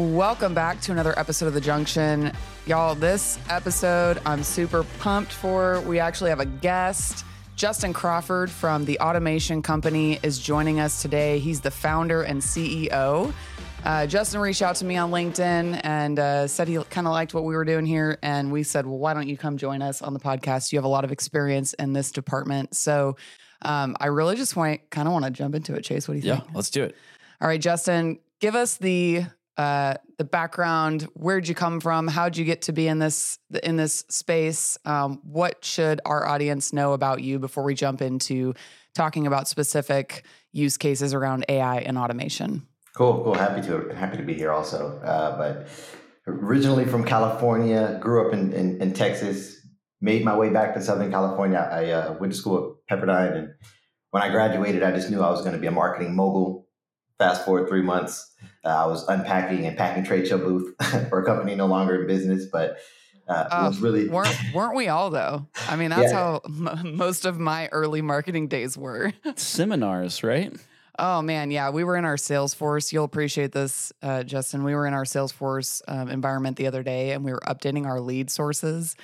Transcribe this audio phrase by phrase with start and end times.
[0.00, 2.32] Welcome back to another episode of The Junction.
[2.64, 5.82] Y'all, this episode I'm super pumped for.
[5.82, 7.26] We actually have a guest.
[7.54, 11.38] Justin Crawford from the Automation Company is joining us today.
[11.38, 13.30] He's the founder and CEO.
[13.84, 17.34] Uh, Justin reached out to me on LinkedIn and uh, said he kind of liked
[17.34, 18.18] what we were doing here.
[18.22, 20.72] And we said, well, why don't you come join us on the podcast?
[20.72, 22.74] You have a lot of experience in this department.
[22.74, 23.18] So
[23.60, 25.84] um, I really just want kind of want to jump into it.
[25.84, 26.46] Chase, what do you Yeah, think?
[26.48, 26.96] Yeah, let's do it.
[27.42, 29.24] All right, Justin, give us the
[29.60, 31.02] uh, the background.
[31.12, 32.08] Where'd you come from?
[32.08, 34.78] How'd you get to be in this in this space?
[34.86, 38.54] Um, what should our audience know about you before we jump into
[38.94, 42.66] talking about specific use cases around AI and automation?
[42.96, 43.34] Cool, cool.
[43.34, 44.98] Happy to happy to be here also.
[45.00, 45.68] Uh, but
[46.26, 49.60] originally from California, grew up in, in, in Texas,
[50.00, 51.68] made my way back to Southern California.
[51.70, 53.48] I uh, went to school at Pepperdine, and
[54.10, 56.66] when I graduated, I just knew I was going to be a marketing mogul.
[57.18, 60.74] Fast forward three months, uh, I was unpacking and packing trade show booth
[61.08, 62.78] for a company no longer in business, but
[63.28, 65.46] uh, it was really weren't weren't we all though?
[65.68, 66.18] I mean, that's Yeah.
[66.18, 69.12] how m- most of my early marketing days were.
[69.36, 70.52] Seminars, right?
[70.98, 72.92] Oh man, yeah, we were in our Salesforce.
[72.92, 74.64] You'll appreciate this, uh, Justin.
[74.64, 78.00] We were in our Salesforce um, environment the other day, and we were updating our
[78.00, 78.96] lead sources,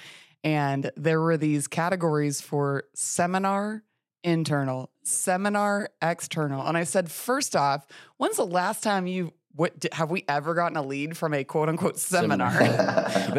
[0.45, 3.83] and there were these categories for seminar,
[4.23, 7.87] internal, seminar, external, and I said, first off,
[8.19, 11.69] when's the last time you what have we ever gotten a lead from a quote
[11.69, 12.49] unquote seminar?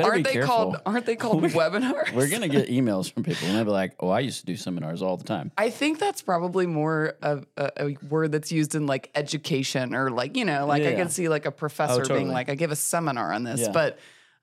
[0.03, 0.47] Aren't they careful.
[0.47, 2.11] called Aren't they called We- webinars?
[2.13, 4.55] We're gonna get emails from people, and they'll be like, "Oh, I used to do
[4.55, 8.73] seminars all the time." I think that's probably more of a, a word that's used
[8.75, 10.95] in like education or like, you know, like I Yeah.
[10.95, 12.33] can see like a professor oh, being totally.
[12.33, 13.71] like, I give a seminar on this, Yeah.
[13.71, 13.99] but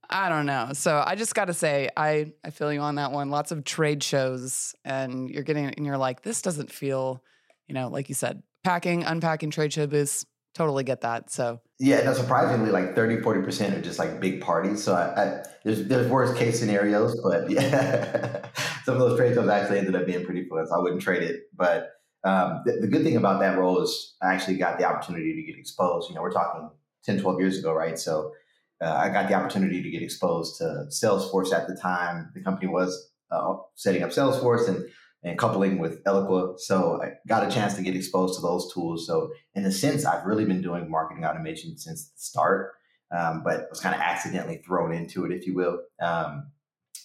[0.09, 0.71] I don't know.
[0.75, 3.31] So I just got to say, I, I feel you on that one.
[3.31, 7.23] Lots of trade shows and you're getting, and you're like, this doesn't feel,
[7.67, 10.27] you know, like you said, packing, unpacking trade show booths.
[10.55, 11.31] Totally get that.
[11.31, 14.83] So Yeah, no, surprisingly, like 30, 40% are just like big parties.
[14.83, 18.47] So I, I, there's there's worst case scenarios, but yeah,
[18.85, 20.67] some of those trade shows actually ended up being pretty fun.
[20.67, 21.43] So I wouldn't trade it.
[21.55, 21.91] But
[22.25, 25.43] um, the, the good thing about that role is I actually got the opportunity to
[25.43, 26.09] get exposed.
[26.09, 26.71] You know, we're talking
[27.05, 27.99] 10, 12 years ago, right?
[27.99, 28.33] So
[28.81, 32.31] uh, I got the opportunity to get exposed to Salesforce at the time.
[32.35, 34.85] The company was uh, setting up Salesforce and
[35.25, 36.61] and coupling with Eloqua.
[36.61, 39.07] So I got a chance to get exposed to those tools.
[39.07, 42.73] So in a sense, I've really been doing marketing automation since the start,
[43.11, 45.81] um, but was kind of accidentally thrown into it, if you will.
[46.01, 46.51] Um,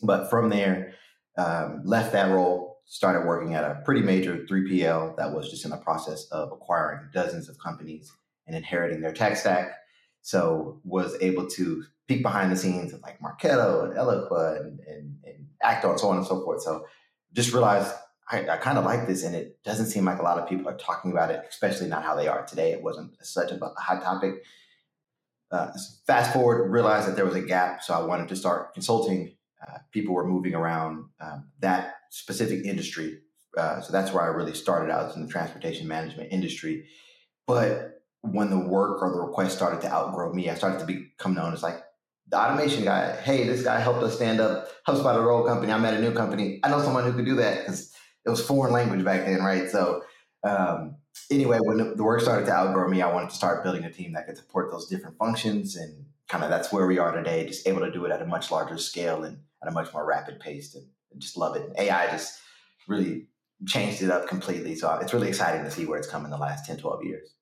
[0.04, 0.94] but from there,
[1.38, 5.72] um, left that role, started working at a pretty major 3PL that was just in
[5.72, 8.12] the process of acquiring dozens of companies
[8.48, 9.72] and inheriting their tech stack.
[10.22, 15.16] So was able to peek behind the scenes of like Marketo and Eloqua and, and,
[15.24, 16.62] and Act-On and so on and so forth.
[16.62, 16.86] So
[17.34, 17.94] just realized
[18.30, 20.70] I, I kind of like this, and it doesn't seem like a lot of people
[20.70, 22.72] are talking about it, especially not how they are today.
[22.72, 24.44] It wasn't such a hot topic.
[25.52, 25.72] Uh,
[26.06, 29.36] fast forward, realized that there was a gap, so I wanted to start consulting.
[29.68, 33.20] Uh, people were moving around um, that specific industry,
[33.58, 36.86] uh, so that's where I really started out in the transportation management industry.
[37.48, 41.34] But when the work or the request started to outgrow me, I started to become
[41.34, 41.82] known as like
[42.28, 43.16] the automation guy.
[43.16, 45.72] Hey, this guy helped us stand up HubSpot a roll company.
[45.72, 46.60] I'm at a new company.
[46.64, 47.89] I know someone who could do that because
[48.26, 49.70] it was foreign language back then, right?
[49.70, 50.02] So
[50.44, 50.96] um,
[51.32, 54.14] anyway, when the, work started to outgrow me, I wanted to start building a team
[54.14, 57.46] that could support those different functions, and kind of that's where we are today.
[57.46, 60.06] Just able to do it at a much larger scale and at a much more
[60.06, 61.64] rapid pace, and, and just love it.
[61.64, 62.40] And AI just
[62.88, 63.28] really
[63.68, 64.76] changed it up completely.
[64.76, 67.34] So it's really exciting to see where it's come in the last 10, 12 years.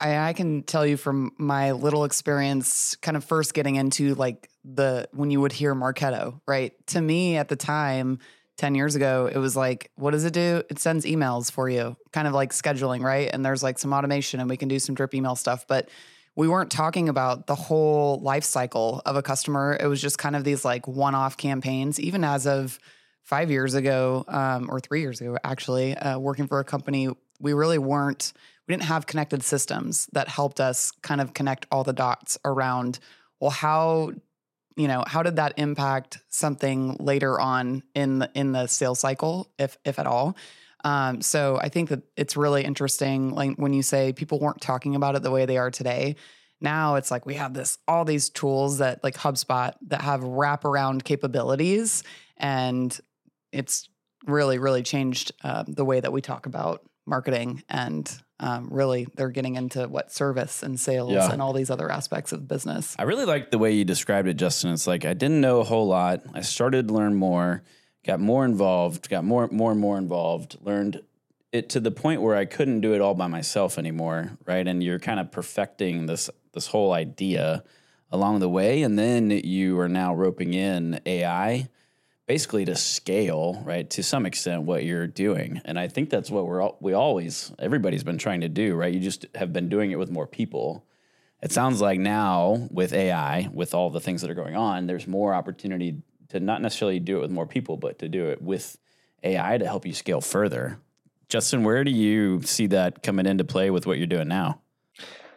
[0.00, 4.48] I, I can tell you from my little experience, kind of first getting into like
[4.64, 6.72] the when you would hear Marketo, right?
[6.88, 8.20] To me at the time,
[8.58, 10.62] 10 years ago, it was like, what does it do?
[10.68, 13.30] It sends emails for you, kind of like scheduling, right?
[13.32, 15.66] And there's like some automation and we can do some drip email stuff.
[15.66, 15.88] But
[16.34, 19.76] we weren't talking about the whole life cycle of a customer.
[19.80, 22.78] It was just kind of these like one off campaigns, even as of
[23.22, 27.08] five years ago um, or three years ago, actually, uh, working for a company,
[27.40, 28.32] we really weren't
[28.66, 32.98] we didn't have connected systems that helped us kind of connect all the dots around
[33.40, 34.12] well how
[34.78, 39.50] you know how did that impact something later on in the in the sales cycle
[39.58, 40.36] if if at all?
[40.84, 44.94] Um, so i think that it's really interesting like when you say people weren't talking
[44.94, 46.14] about it the way they are today
[46.60, 51.02] now it's like we have this all these tools that like hubspot that have wraparound
[51.02, 52.04] capabilities
[52.36, 53.00] and
[53.50, 53.88] it's
[54.26, 58.10] really really changed um, the way that we talk about marketing and
[58.40, 61.32] um, really they're getting into what service and sales Yeah.
[61.32, 62.94] and all these other aspects of business.
[62.98, 64.72] I really like the way you described it, Justin.
[64.72, 66.22] It's like I didn't know a whole lot.
[66.34, 67.62] I started to learn more,
[68.06, 70.56] got more involved, got more, more and more involved.
[70.62, 71.02] Learned
[71.50, 74.66] it to the point where I couldn't do it all by myself anymore, right?
[74.68, 77.64] And you're kind of perfecting this this whole idea
[78.12, 78.82] along the way.
[78.82, 81.68] And then you are now roping in AI
[82.28, 85.62] basically to scale, right, to some extent what you're doing.
[85.64, 88.92] And I think that's what we're all, we always everybody's been trying to do, right?
[88.92, 90.84] You just have been doing it with more people.
[91.42, 95.06] It sounds like now with AI, with all the things that are going on, there's
[95.06, 98.76] more opportunity to not necessarily do it with more people, but to do it with
[99.24, 100.78] AI to help you scale further.
[101.30, 104.60] Justin, where do you see that coming into play with what you're doing now?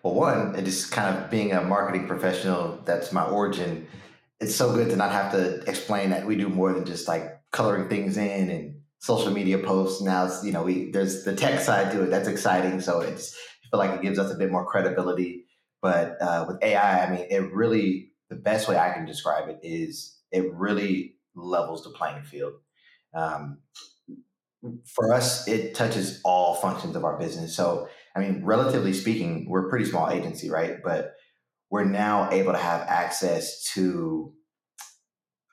[0.03, 3.87] Well, one, it just kind of being a marketing professional, that's my origin
[4.41, 7.39] it's so good to not have to explain that we do more than just like
[7.51, 10.01] coloring things in and social media posts.
[10.01, 12.09] Now it's, you know, we there's the tech side to it.
[12.09, 12.81] That's exciting.
[12.81, 15.45] So it's I feel like it gives us a bit more credibility.
[15.81, 19.59] But uh, with AI, I mean, it really the best way I can describe it
[19.61, 22.53] is it really levels the playing field.
[23.13, 23.59] Um,
[24.85, 27.55] for us, it touches all functions of our business.
[27.55, 30.77] So, I mean, relatively speaking, we're a pretty small agency, right?
[30.83, 31.13] But
[31.71, 34.33] we're now able to have access to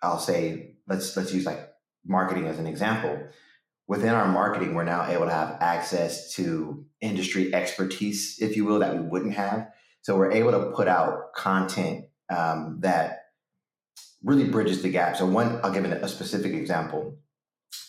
[0.03, 1.71] I'll say let's let's use like
[2.05, 3.19] marketing as an example.
[3.87, 8.81] Within our marketing, we're now able to have access to industry expertise, if you will,
[8.81, 9.69] that we wouldn't have.
[10.03, 13.21] So we're able to put out content um, that
[14.23, 15.17] really bridges the gap.
[15.17, 17.17] So one, I'll give a specific example.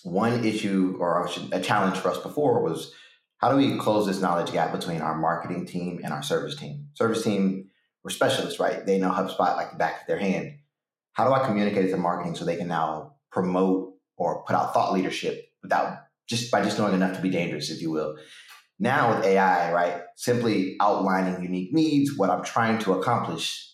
[0.03, 2.93] One issue or a challenge for us before was
[3.39, 6.87] how do we close this knowledge gap between our marketing team and our service team?
[6.93, 7.68] Service team
[8.03, 8.85] we're specialists, right?
[8.85, 10.53] They know HubSpot like the back of their hand.
[11.13, 14.73] How do I communicate it to marketing so they can now promote or put out
[14.73, 15.97] thought leadership without
[16.27, 18.15] just by just knowing enough to be dangerous, if you will?
[18.79, 20.01] Now with AI, right?
[20.15, 23.65] Simply outlining unique needs, what I'm trying to accomplish.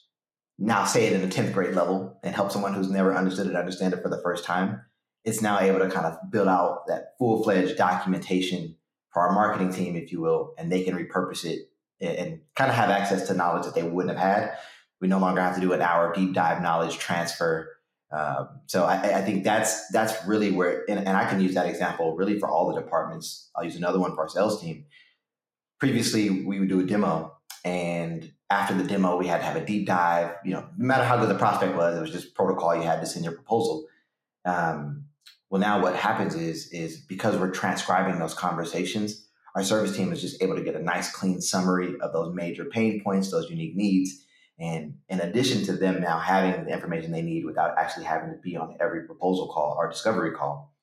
[0.58, 3.56] Now say it in a 10th grade level and help someone who's never understood it
[3.56, 4.82] understand it for the first time.
[5.24, 8.76] It's now able to kind of build out that full fledged documentation
[9.12, 11.70] for our marketing team, if you will, and they can repurpose it
[12.02, 14.58] and kind of have access to knowledge that they wouldn't have had.
[15.02, 17.70] We no longer have to do an hour deep dive knowledge transfer.
[18.12, 21.66] Um, so I, I, think that's that's really where, and, and, I can use that
[21.66, 23.50] example really for all the departments.
[23.56, 24.86] I'll use another one for our sales team.
[25.80, 29.66] Previously, we would do a demo, and after the demo, we had to have a
[29.66, 30.36] deep dive.
[30.46, 32.76] You know, no matter how good the prospect was, it was just protocol.
[32.76, 33.88] You had to send your proposal.
[34.46, 35.06] Um,
[35.50, 39.25] well, now what happens is is because we're transcribing those conversations
[39.56, 42.66] our service team is just able to get a nice, clean summary of those major
[42.66, 44.26] pain points, those unique needs.
[44.60, 48.38] And in addition to them now having the information they need without actually having to
[48.38, 50.74] be on every proposal call or discovery call,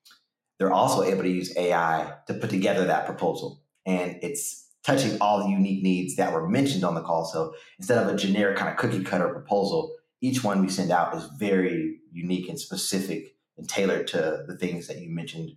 [0.58, 3.62] they're also able to use AI to put together that proposal.
[3.84, 7.24] And it's touching all the unique needs that were mentioned on the call.
[7.24, 11.14] So instead of a generic kind of cookie cutter proposal, each one we send out
[11.14, 15.56] is very unique and specific and tailored to the things that you mentioned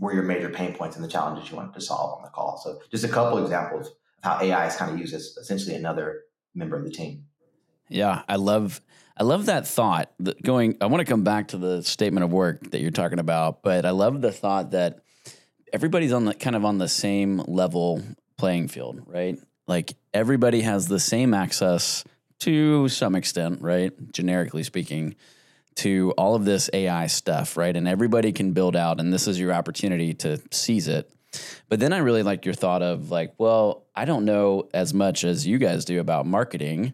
[0.00, 2.58] were your major pain points and the challenges you wanted to solve on the call.
[2.62, 6.22] So just a couple examples of how AI is kind of used as essentially another
[6.54, 7.24] member of the team.
[7.88, 8.80] Yeah, I love
[9.16, 10.12] I love that thought.
[10.20, 13.18] That Going, I want to come back to the statement of work that you're talking
[13.18, 15.00] about, but I love the thought that
[15.72, 18.02] everybody's on the kind of on the same level
[18.38, 19.38] playing field, right?
[19.66, 22.04] Like everybody has the same access
[22.40, 23.92] to some extent, right?
[24.12, 25.14] Generically speaking,
[25.76, 27.76] to all of this AI stuff, right?
[27.76, 31.10] And everybody can build out, and this is your opportunity to seize it.
[31.68, 35.24] But then I really like your thought of like, well, I don't know as much
[35.24, 36.92] as you guys do about marketing.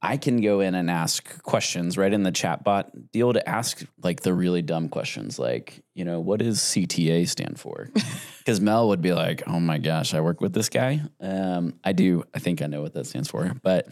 [0.00, 4.20] I can go in and ask questions right in the chatbot deal to ask like
[4.20, 7.90] the really dumb questions, like, you know, what does CTA stand for?
[8.44, 11.00] Because Mel would be like, oh my gosh, I work with this guy.
[11.18, 12.24] Um, I do.
[12.34, 13.50] I think I know what that stands for.
[13.62, 13.88] But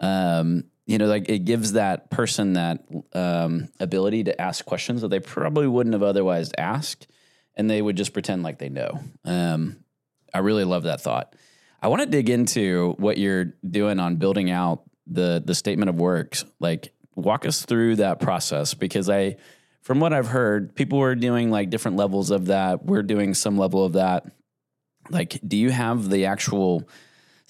[0.00, 2.84] um, you know, like it gives that person that
[3.14, 7.06] um, ability to ask questions that they probably wouldn't have otherwise asked,
[7.56, 9.00] and they would just pretend like they know.
[9.24, 9.78] Um,
[10.34, 11.34] I really love that thought.
[11.80, 15.96] I want to dig into what you're doing on building out the the statement of
[15.96, 16.44] works.
[16.60, 19.36] Like, walk us through that process because I,
[19.80, 22.84] from what I've heard, people were doing like different levels of that.
[22.84, 24.26] We're doing some level of that.
[25.08, 26.86] Like, do you have the actual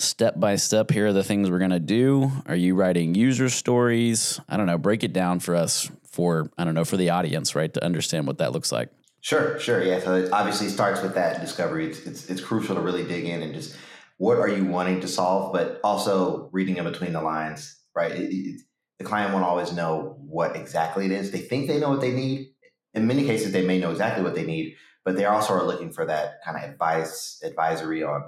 [0.03, 2.31] step by step here are the things we're going to do.
[2.47, 4.41] Are you writing user stories?
[4.49, 7.55] I don't know break it down for us for i don't know for the audience
[7.55, 8.91] right to understand what that looks like.
[9.21, 11.87] Sure sure yeah so it obviously starts with that discovery.
[11.87, 13.77] It's, it's, it's crucial to really dig in and just
[14.19, 18.13] what are you wanting to solve but also reading in between the lines right?
[18.13, 18.61] It, it,
[18.99, 21.31] the client won't always know what exactly it is.
[21.31, 22.53] They think they know what they need.
[22.95, 25.93] In many cases they may know exactly what they need but they also are looking
[25.93, 28.23] for that kind of advice advisory on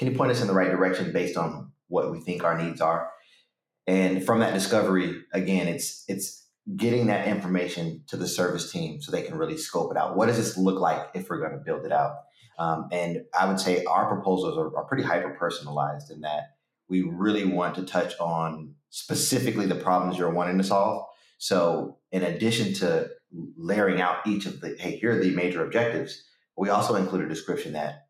[0.00, 2.80] can you point us in the right direction based on what we think our needs
[2.80, 3.10] are?
[3.86, 9.12] And from that discovery, again, it's it's getting that information to the service team so
[9.12, 10.16] they can really scope it out.
[10.16, 12.14] What does this look like if we're going to build it out?
[12.58, 16.56] Um, and I would say our proposals are, are pretty hyper personalized in that
[16.88, 21.04] we really want to touch on specifically the problems you're wanting to solve.
[21.36, 23.10] So, in addition to
[23.58, 26.24] layering out each of the, hey, here are the major objectives,
[26.56, 28.06] we also include a description that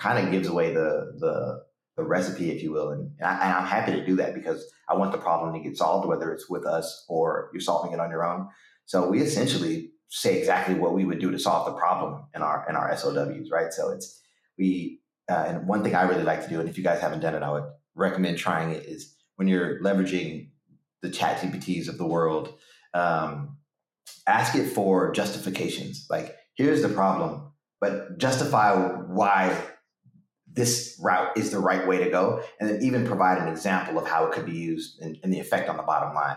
[0.00, 1.62] kind of gives away the the
[1.96, 2.90] the recipe, if you will.
[2.90, 6.08] And, I, am happy to do that because I want the problem to get solved,
[6.08, 8.48] whether it's with us or you're solving it on your own.
[8.86, 12.66] So we essentially say exactly what we would do to solve the problem in our
[12.68, 13.72] in our SOWs, right?
[13.72, 14.20] So it's
[14.58, 17.20] we uh, and one thing I really like to do, and if you guys haven't
[17.20, 17.64] done it, I would
[17.94, 18.84] recommend trying it.
[18.86, 20.50] Is when you're leveraging
[21.02, 22.54] the Chat GPTs of the world,
[22.94, 23.56] um,
[24.26, 26.06] ask it for justifications.
[26.10, 29.56] Like, here's the problem, but justify why
[30.52, 34.06] this route is the right way to go, and then even provide an example of
[34.06, 36.36] how it could be used and, and the effect on the bottom line.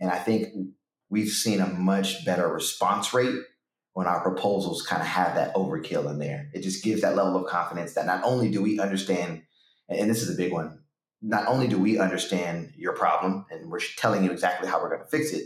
[0.00, 0.48] And I think
[1.10, 3.34] we've seen a much better response rate
[3.92, 6.50] when our proposals kind of have that overkill in there.
[6.54, 9.42] It just gives that level of confidence that not only do we understand,
[9.88, 10.80] and this is a big one,
[11.20, 15.02] not only do we understand your problem and we're telling you exactly how we're going
[15.02, 15.44] to fix it,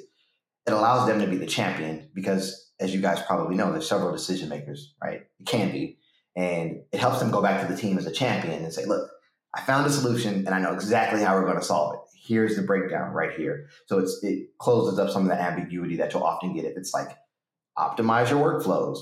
[0.67, 4.13] it allows them to be the champion because, as you guys probably know, there's several
[4.13, 5.23] decision makers, right?
[5.39, 5.99] It can be.
[6.37, 9.11] And it helps them go back to the team as a champion and say, look,
[9.55, 12.01] I found a solution and I know exactly how we're going to solve it.
[12.15, 13.69] Here's the breakdown right here.
[13.87, 16.93] So it's it closes up some of the ambiguity that you'll often get if it's
[16.93, 17.09] like
[17.79, 18.99] optimize your workflows.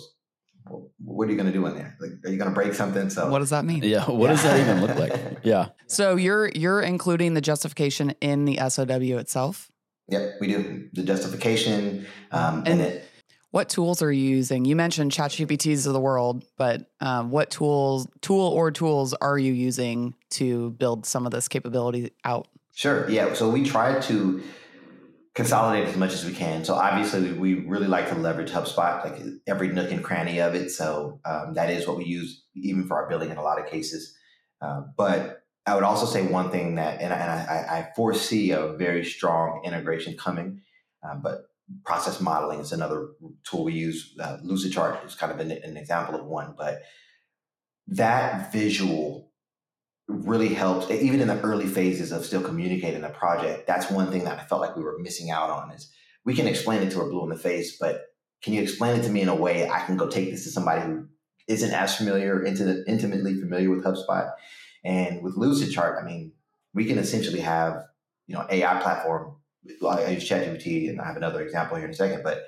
[0.69, 1.97] Well, what are you going to do in there?
[2.01, 3.11] Like, are you going to break something?
[3.11, 3.83] So what does that mean?
[3.83, 4.33] Yeah, what yeah.
[4.33, 5.39] does that even look like?
[5.45, 5.69] Yeah.
[5.87, 9.71] So you're you're including the justification in the SOW itself.
[10.09, 13.09] Yep, we do the justification, um, and, and it
[13.55, 14.65] what tools are you using?
[14.65, 19.53] You mentioned ChatGPTs of the world, but um, what tools, tool or tools, are you
[19.53, 22.49] using to build some of this capability out?
[22.75, 23.09] Sure.
[23.09, 23.33] Yeah.
[23.35, 24.43] So we try to
[25.37, 26.65] consolidate as much as we can.
[26.65, 30.71] So obviously, we really like to leverage HubSpot, like every nook and cranny of it.
[30.71, 33.71] So um, that is what we use even for our building in a lot of
[33.71, 34.17] cases.
[34.61, 38.51] Uh, but I would also say one thing that, and I, and I, I foresee
[38.51, 40.63] a very strong integration coming.
[41.09, 41.45] Um, but
[41.85, 43.09] process modeling is another
[43.45, 44.15] tool we use.
[44.21, 46.83] Uh, Lucidchart is kind of an, an example of one, but
[47.89, 49.31] that visual
[50.07, 54.25] really helps even in the early phases of still communicating the project that's one thing
[54.25, 55.91] that i felt like we were missing out on is
[56.27, 58.03] we can explain it to her blue in the face but
[58.43, 60.51] can you explain it to me in a way i can go take this to
[60.51, 61.07] somebody who
[61.49, 64.31] isn't as familiar intimately familiar with hubspot
[64.85, 66.33] and with lucidchart i mean
[66.75, 67.83] we can essentially have
[68.27, 69.37] you know ai platform
[69.87, 72.45] I use ChatGPT, and I have another example here in a second, but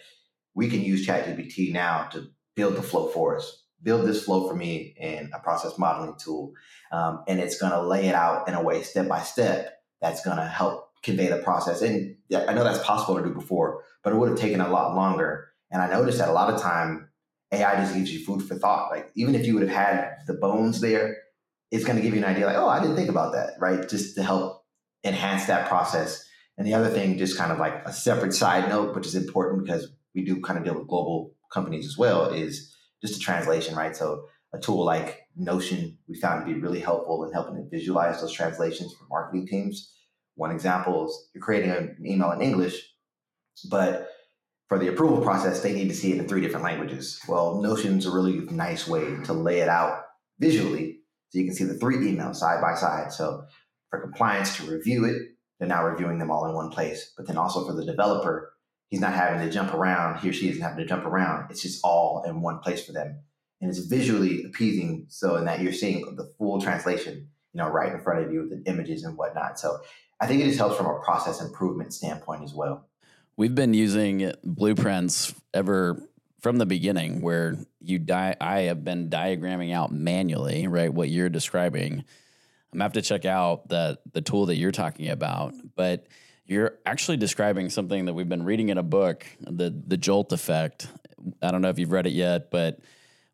[0.54, 3.62] we can use ChatGPT now to build the flow for us.
[3.82, 6.52] Build this flow for me in a process modeling tool,
[6.92, 10.24] um, and it's going to lay it out in a way step by step that's
[10.24, 11.82] going to help convey the process.
[11.82, 14.94] And I know that's possible to do before, but it would have taken a lot
[14.94, 15.48] longer.
[15.70, 17.08] And I noticed that a lot of time
[17.52, 18.90] AI just gives you food for thought.
[18.90, 21.16] Like even if you would have had the bones there,
[21.70, 23.88] it's going to give you an idea like, oh, I didn't think about that, right?
[23.88, 24.64] Just to help
[25.04, 26.25] enhance that process
[26.58, 29.64] and the other thing, just kind of like a separate side note, which is important
[29.64, 33.74] because we do kind of deal with global companies as well, is just a translation,
[33.74, 33.94] right?
[33.94, 38.20] So a tool like Notion we found to be really helpful in helping to visualize
[38.20, 39.92] those translations for marketing teams.
[40.34, 42.82] One example is you're creating an email in English,
[43.70, 44.08] but
[44.68, 47.20] for the approval process, they need to see it in three different languages.
[47.28, 50.04] Well, Notion's a really nice way to lay it out
[50.38, 53.12] visually so you can see the three emails side by side.
[53.12, 53.44] So
[53.90, 57.12] for compliance to review it, they're now reviewing them all in one place.
[57.16, 58.52] But then also for the developer,
[58.88, 60.20] he's not having to jump around.
[60.20, 61.50] He or she isn't having to jump around.
[61.50, 63.20] It's just all in one place for them.
[63.60, 65.06] And it's visually appeasing.
[65.08, 68.40] So in that you're seeing the full translation, you know, right in front of you
[68.40, 69.58] with the images and whatnot.
[69.58, 69.78] So
[70.20, 72.88] I think it just helps from a process improvement standpoint as well.
[73.36, 76.02] We've been using blueprints ever
[76.40, 81.28] from the beginning where you die I have been diagramming out manually, right, what you're
[81.28, 82.04] describing
[82.76, 85.54] I'm have to check out the the tool that you're talking about.
[85.74, 86.06] But
[86.44, 90.88] you're actually describing something that we've been reading in a book, the the jolt effect.
[91.40, 92.78] I don't know if you've read it yet, but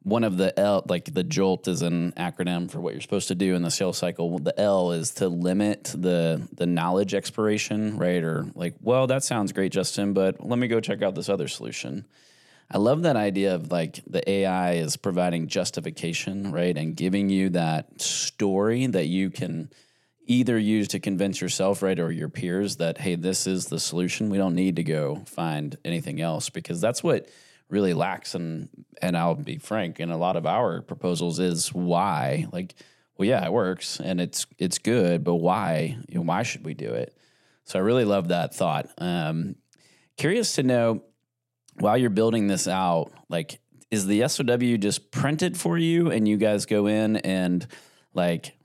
[0.04, 3.34] one of the L, like the jolt is an acronym for what you're supposed to
[3.34, 4.38] do in the sales cycle.
[4.38, 8.22] The L is to limit the the knowledge expiration, right?
[8.22, 11.48] Or like, well, that sounds great, Justin, but let me go check out this other
[11.48, 12.06] solution.
[12.74, 16.76] I love that idea of like the AI is providing justification, right?
[16.76, 19.70] And giving you that story that you can
[20.24, 24.30] either use to convince yourself, right, or your peers that, hey, this is the solution.
[24.30, 27.28] We don't need to go find anything else because that's what
[27.68, 28.34] really lacks.
[28.34, 28.70] And,
[29.02, 32.46] and I'll be frank, in a lot of our proposals is why.
[32.52, 32.74] Like,
[33.18, 35.98] well, yeah, it works and it's it's good, but why?
[36.08, 37.14] You know, why should we do it?
[37.64, 38.88] So I really love that thought.
[38.96, 39.56] Um,
[40.16, 41.02] curious to know
[41.78, 43.60] while you're building this out, like,
[43.90, 47.66] is the SOW just printed for you and you guys go in and
[48.14, 48.56] like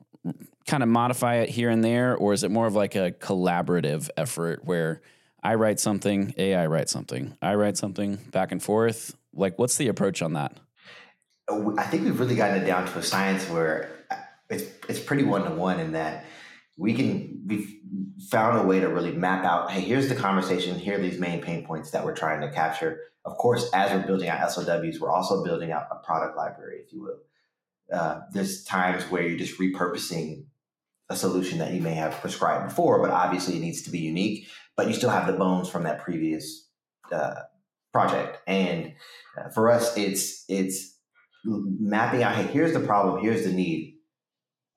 [0.65, 4.09] kind of modify it here and there, or is it more of like a collaborative
[4.15, 5.01] effort where
[5.43, 9.15] I write something, AI writes something, I write something, back and forth?
[9.33, 10.57] Like, what's the approach on that?
[11.49, 13.89] I think we've really gotten it down to a science where
[14.49, 16.25] it's it's pretty one to one in that
[16.77, 17.75] we can we've
[18.29, 19.71] found a way to really map out.
[19.71, 20.77] Hey, here's the conversation.
[20.77, 22.99] Here are these main pain points that we're trying to capture.
[23.25, 26.93] Of course, as we're building out SOWs, we're also building out a product library, if
[26.93, 27.19] you will.
[27.91, 30.45] Uh, there's times where you're just repurposing
[31.09, 34.47] a solution that you may have prescribed before, but obviously it needs to be unique.
[34.75, 36.69] But you still have the bones from that previous
[37.11, 37.41] uh,
[37.91, 38.39] project.
[38.45, 38.93] And
[39.37, 40.95] uh, for us, it's it's
[41.43, 42.35] mapping out.
[42.35, 43.23] Hey, here's the problem.
[43.23, 43.95] Here's the need.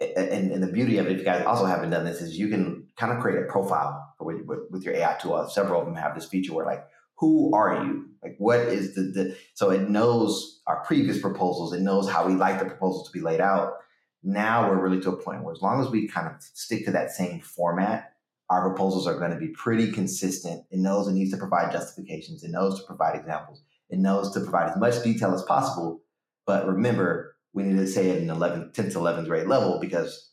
[0.00, 2.48] And, and the beauty of it, if you guys also haven't done this, is you
[2.48, 5.46] can kind of create a profile with, with, with your AI tool.
[5.48, 6.86] Several of them have this feature where like
[7.20, 8.06] who are you?
[8.22, 12.34] Like, what is the, the, so it knows our previous proposals, it knows how we
[12.34, 13.74] like the proposals to be laid out.
[14.22, 16.92] Now we're really to a point where as long as we kind of stick to
[16.92, 18.14] that same format,
[18.48, 20.64] our proposals are going to be pretty consistent.
[20.70, 24.40] It knows it needs to provide justifications, it knows to provide examples, it knows to
[24.40, 26.02] provide as much detail as possible.
[26.46, 30.30] But remember, we need to say it in 11th, 10th, 11th grade level because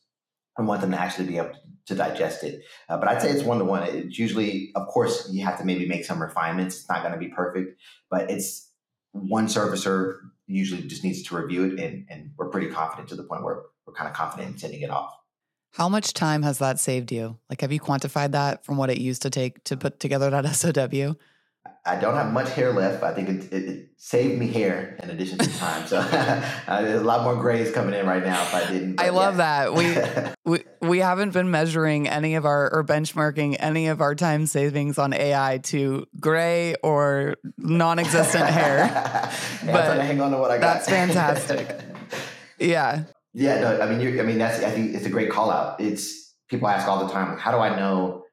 [0.58, 1.54] I want them to actually be able
[1.88, 2.64] to digest it.
[2.90, 3.84] Uh, but I'd say it's one to one.
[3.84, 6.78] It's usually, of course, you have to maybe make some refinements.
[6.78, 8.72] It's not going to be perfect, but it's
[9.12, 13.24] one servicer usually just needs to review it, and, and we're pretty confident to the
[13.24, 15.14] point where we're kind of confident in sending it off.
[15.74, 17.38] How much time has that saved you?
[17.50, 20.46] Like, have you quantified that from what it used to take to put together that
[20.56, 21.16] SOW?
[21.86, 23.02] I don't have much hair left.
[23.02, 25.88] But I think it, it, it saved me hair in addition to time.
[25.88, 25.98] So
[26.68, 29.00] uh, there's a lot more grays coming in right now if I didn't.
[29.00, 29.70] I love yeah.
[29.70, 30.34] that.
[30.46, 34.46] We, we we haven't been measuring any of our or benchmarking any of our time
[34.46, 38.78] savings on AI to gray or non-existent hair.
[38.88, 39.32] yeah,
[39.66, 40.74] but hang on to what I got.
[40.76, 41.80] That's fantastic.
[42.60, 43.04] yeah.
[43.34, 43.60] Yeah.
[43.62, 44.64] No, I mean, I mean, that's.
[44.64, 45.80] I think it's a great call out.
[45.80, 48.24] It's people ask all the time, like, how do I know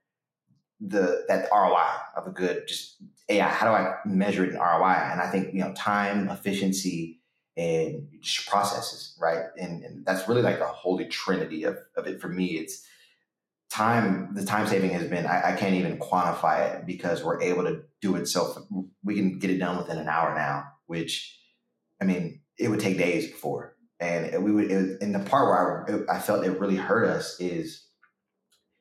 [0.81, 2.97] the that ROI of a good just
[3.29, 5.11] AI, how do I measure it in ROI?
[5.13, 7.21] And I think, you know, time, efficiency,
[7.57, 8.09] and
[8.47, 9.45] processes, right?
[9.59, 12.47] And, and that's really like the holy trinity of, of it for me.
[12.57, 12.85] It's
[13.71, 17.65] time, the time saving has been, I, I can't even quantify it because we're able
[17.65, 18.67] to do it so
[19.03, 21.39] we can get it done within an hour now, which,
[22.01, 23.77] I mean, it would take days before.
[24.01, 27.41] And we would, it, and the part where I, I felt it really hurt us
[27.41, 27.87] is,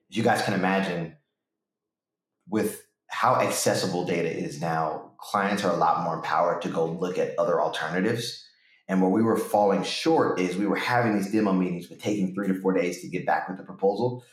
[0.10, 1.15] you guys can imagine,
[2.49, 2.82] with
[3.23, 7.33] how accessible data is now, clients are a lot more empowered to go look at
[7.39, 8.45] other alternatives.
[8.89, 12.36] And where we were falling short is we were having these demo meetings, but taking
[12.36, 14.25] three to four days to get back with the proposal.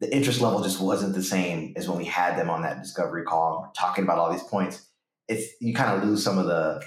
[0.00, 3.22] The interest level just wasn't the same as when we had them on that discovery
[3.22, 3.60] call.
[3.62, 4.84] We're talking about all these points.
[5.28, 6.82] It's you kind of lose some of the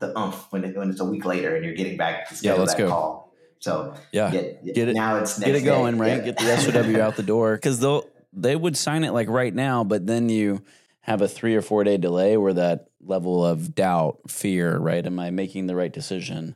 [0.00, 2.56] the umph when, it, when it's a week later and you're getting back to schedule
[2.56, 2.88] yeah, let's that go.
[2.88, 3.32] call.
[3.60, 5.18] So yeah, get, get it now.
[5.18, 6.00] It's get it going, day.
[6.00, 6.26] right?
[6.26, 6.32] Yeah.
[6.32, 9.84] Get the SOW out the door because they'll they would sign it like right now,
[9.84, 10.62] but then you
[11.00, 15.04] have a three or four day delay where that level of doubt, fear, right?
[15.04, 16.54] Am I making the right decision?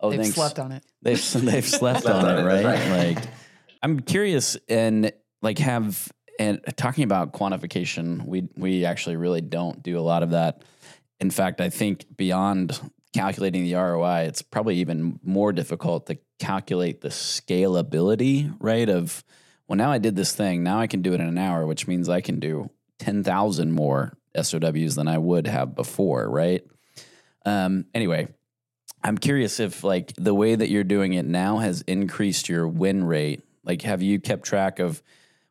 [0.00, 0.34] Oh, they've thanks.
[0.34, 0.84] slept on it.
[1.02, 2.64] They've they've slept on, it, right?
[2.64, 3.14] right?
[3.16, 3.24] Like,
[3.82, 9.98] I'm curious and like have and talking about quantification, we we actually really don't do
[9.98, 10.62] a lot of that.
[11.20, 12.78] In fact, I think beyond
[13.12, 18.88] calculating the ROI, it's probably even more difficult to calculate the scalability, right?
[18.88, 19.24] Of
[19.68, 20.62] well, now I did this thing.
[20.62, 24.16] Now I can do it in an hour, which means I can do 10,000 more
[24.34, 26.62] SOWs than I would have before, right?
[27.44, 28.28] Um, anyway,
[29.02, 33.04] I'm curious if like the way that you're doing it now has increased your win
[33.04, 33.42] rate.
[33.62, 35.02] Like, have you kept track of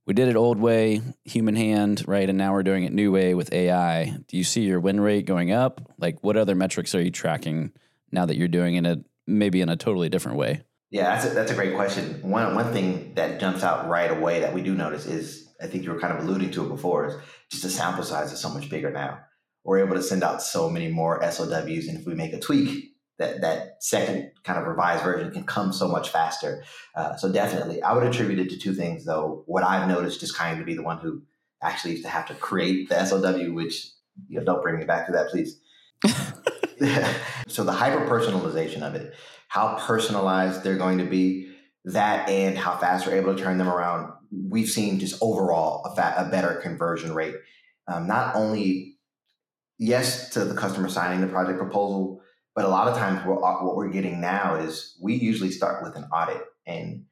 [0.05, 2.27] we did it old way, human hand, right?
[2.27, 4.17] And now we're doing it new way with AI.
[4.27, 5.81] Do you see your win rate going up?
[5.97, 7.73] Like, what other metrics are you tracking
[8.09, 10.63] now that you're doing it maybe in a totally different way?
[10.89, 12.21] Yeah, that's a, that's a great question.
[12.21, 15.83] One one thing that jumps out right away that we do notice is I think
[15.83, 17.15] you were kind of alluding to it before is
[17.51, 19.19] just the sample size is so much bigger now.
[19.63, 22.93] We're able to send out so many more SOWs, and if we make a tweak,
[23.19, 26.63] that that second kind of revised version can come so much faster.
[26.95, 29.43] Uh, so definitely, I would attribute it to two things though.
[29.45, 31.23] What I've noticed, just kind of to be the one who
[31.61, 33.87] actually used to have to create the SOW, which
[34.29, 35.59] you know, don't bring me back to that, please.
[37.47, 39.13] so the hyper personalization of it
[39.47, 41.49] how personalized they're going to be,
[41.85, 44.11] that and how fast we're able to turn them around.
[44.31, 47.35] We've seen just overall a, fat, a better conversion rate.
[47.87, 48.97] Um, not only,
[49.79, 52.21] yes, to the customer signing the project proposal,
[52.55, 55.95] but a lot of times what, what we're getting now is we usually start with
[55.95, 57.05] an audit and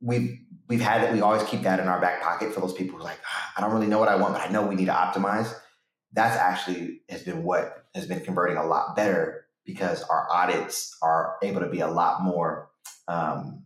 [0.00, 2.96] we've we've had it we always keep that in our back pocket for those people
[2.96, 4.74] who are like ah, i don't really know what i want but i know we
[4.74, 5.52] need to optimize
[6.12, 11.36] that's actually has been what has been converting a lot better because our audits are
[11.42, 12.70] able to be a lot more
[13.08, 13.64] um,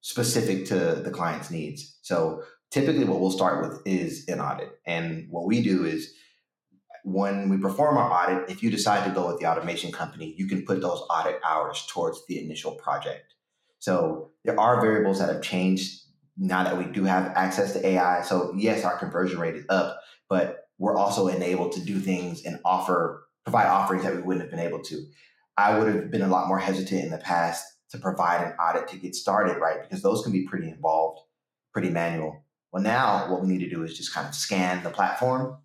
[0.00, 1.98] specific to the client's needs.
[2.02, 4.70] So typically what we'll start with is an audit.
[4.86, 6.12] And what we do is
[7.04, 10.46] when we perform our audit, if you decide to go with the automation company, you
[10.46, 13.34] can put those audit hours towards the initial project.
[13.78, 16.02] So there are variables that have changed
[16.36, 18.22] now that we do have access to AI.
[18.22, 22.58] So yes, our conversion rate is up, but we're also enabled to do things and
[22.64, 25.04] offer provide offerings that we wouldn't have been able to.
[25.56, 28.88] I would have been a lot more hesitant in the past to provide an audit
[28.88, 29.80] to get started, right?
[29.82, 31.20] Because those can be pretty involved,
[31.72, 32.44] pretty manual.
[32.72, 35.56] Well, now what we need to do is just kind of scan the platform,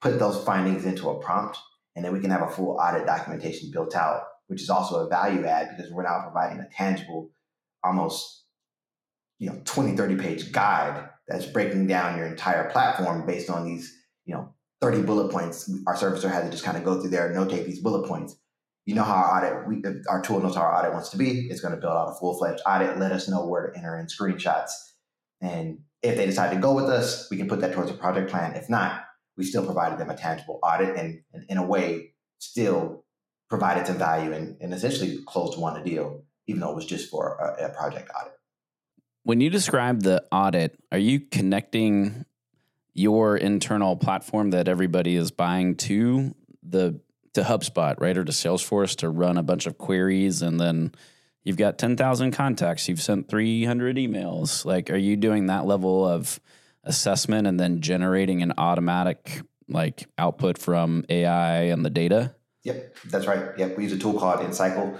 [0.00, 1.58] put those findings into a prompt,
[1.96, 5.08] and then we can have a full audit documentation built out, which is also a
[5.08, 7.30] value add because we're now providing a tangible,
[7.82, 8.44] almost
[9.38, 14.03] you know 20 30 page guide that's breaking down your entire platform based on these
[14.24, 17.32] you know 30 bullet points our servicer had to just kind of go through there
[17.32, 18.36] notate these bullet points.
[18.86, 21.48] You know how our audit we, our tool knows how our audit wants to be.
[21.48, 24.06] It's going to build out a full-fledged audit let us know where to enter in
[24.06, 24.72] screenshots.
[25.40, 28.30] And if they decide to go with us we can put that towards a project
[28.30, 28.54] plan.
[28.54, 29.02] If not
[29.36, 33.04] we still provided them a tangible audit and, and in a way still
[33.48, 37.10] provided some value and, and essentially closed one a deal even though it was just
[37.10, 38.32] for a, a project audit.
[39.22, 42.26] When you describe the audit, are you connecting
[42.94, 47.00] your internal platform that everybody is buying to the
[47.34, 50.92] to HubSpot, right, or to Salesforce to run a bunch of queries, and then
[51.42, 54.64] you've got ten thousand contacts, you've sent three hundred emails.
[54.64, 56.40] Like, are you doing that level of
[56.84, 62.34] assessment and then generating an automatic like output from AI and the data?
[62.62, 63.58] Yep, that's right.
[63.58, 64.98] Yep, we use a tool called Insycle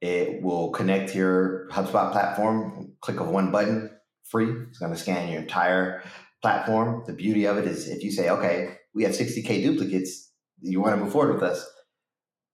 [0.00, 2.92] it will connect your HubSpot platform.
[3.00, 3.90] Click of one button,
[4.24, 4.50] free.
[4.68, 6.02] It's going to scan your entire
[6.42, 7.04] platform.
[7.06, 10.96] The beauty of it is if you say, okay, we have 60K duplicates, you want
[10.96, 11.68] to move forward with us,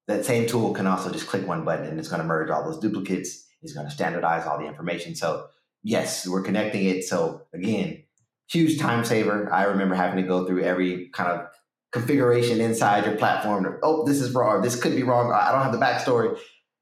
[0.09, 2.64] that same tool can also just click one button and it's going to merge all
[2.64, 3.47] those duplicates.
[3.62, 5.14] It's going to standardize all the information.
[5.14, 5.47] So,
[5.85, 7.05] yes, we're connecting it.
[7.05, 8.03] So, again,
[8.51, 9.53] huge time saver.
[9.53, 11.47] I remember having to go through every kind of
[11.92, 13.79] configuration inside your platform.
[13.83, 14.62] oh, this is wrong.
[14.62, 15.33] This could be wrong.
[15.33, 16.37] I don't have the backstory.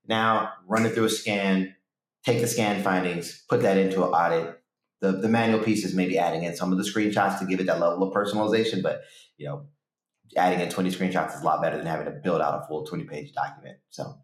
[0.07, 1.75] Now run it through a scan,
[2.25, 4.60] take the scan findings, put that into an audit.
[5.01, 7.67] The, the manual piece is maybe adding in some of the screenshots to give it
[7.67, 9.03] that level of personalization, but
[9.39, 9.67] you know,
[10.37, 12.85] adding in 20 screenshots is a lot better than having to build out a full
[12.85, 13.79] 20 page document.
[13.89, 14.15] So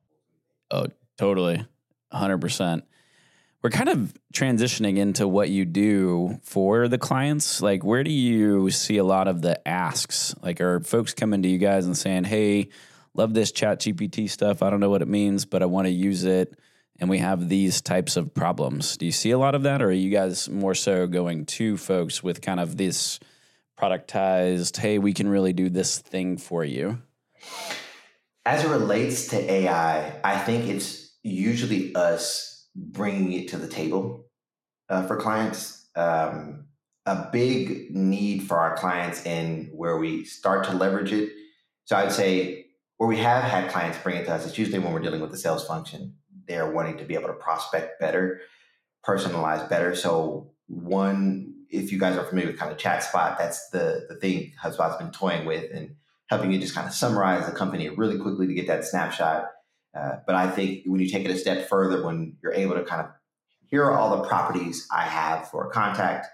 [0.71, 0.87] Oh,
[1.17, 1.65] totally.
[2.13, 2.83] 100%.
[3.63, 7.61] We're kind of transitioning into what you do for the clients.
[7.61, 10.35] Like, where do you see a lot of the asks?
[10.41, 12.69] Like, are folks coming to you guys and saying, hey,
[13.15, 14.63] love this chat GPT stuff.
[14.63, 16.57] I don't know what it means, but I want to use it.
[16.99, 18.97] And we have these types of problems.
[18.97, 19.83] Do you see a lot of that?
[19.83, 23.21] Or are you guys more so going to folks with kind of this
[23.79, 27.03] productized, hey, we can really do this thing for you?
[28.47, 34.27] As it relates to AI, I think it's usually us bringing it to the table
[34.89, 35.87] uh, for clients.
[35.97, 36.67] Um,
[37.07, 41.31] a big need for our clients and where we start to leverage it.
[41.85, 44.93] So I'd say where we have had clients bring it to us, it's usually when
[44.93, 46.15] we're dealing with the sales function.
[46.47, 48.41] They're wanting to be able to prospect better,
[49.05, 49.95] personalize better.
[49.95, 54.53] So one, if you guys are familiar with kind of ChatSpot, that's the the thing
[54.63, 55.97] HubSpot's been toying with and
[56.29, 59.47] helping you just kind of summarize the company really quickly to get that snapshot.
[59.97, 62.85] Uh, but I think when you take it a step further, when you're able to
[62.85, 63.11] kind of
[63.69, 66.29] here are all the properties I have for a contact,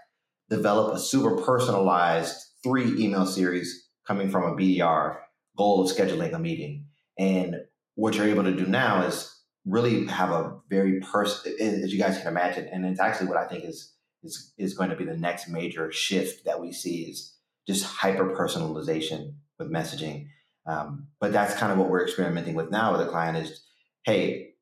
[0.51, 5.19] develop a super personalized three email series coming from a BDR
[5.57, 6.87] goal of scheduling a meeting.
[7.19, 7.57] And
[7.95, 12.19] what you're able to do now is really have a very person, as you guys
[12.19, 15.17] can imagine, and it's actually what I think is is is going to be the
[15.17, 20.27] next major shift that we see is just hyper personalization with messaging.
[20.67, 23.65] Um, but that's kind of what we're experimenting with now with a client is,
[24.05, 24.53] hey,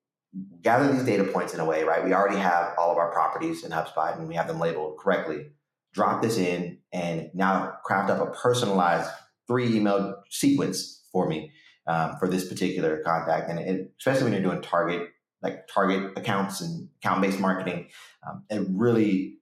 [0.62, 2.04] gather these data points in a way, right?
[2.04, 5.46] We already have all of our properties in HubSpot and we have them labeled correctly.
[5.92, 9.10] Drop this in and now craft up a personalized
[9.46, 11.52] three email sequence for me
[11.86, 13.50] um, for this particular contact.
[13.50, 15.08] And it, especially when you're doing target,
[15.42, 17.88] like target accounts and account based marketing,
[18.26, 19.38] um, it really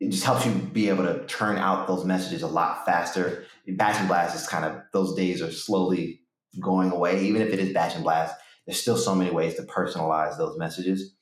[0.00, 3.44] it just helps you be able to turn out those messages a lot faster.
[3.66, 6.20] Batch and blast is kind of those days are slowly
[6.60, 7.24] going away.
[7.24, 8.34] Even if it is batch and blast,
[8.66, 11.14] there's still so many ways to personalize those messages.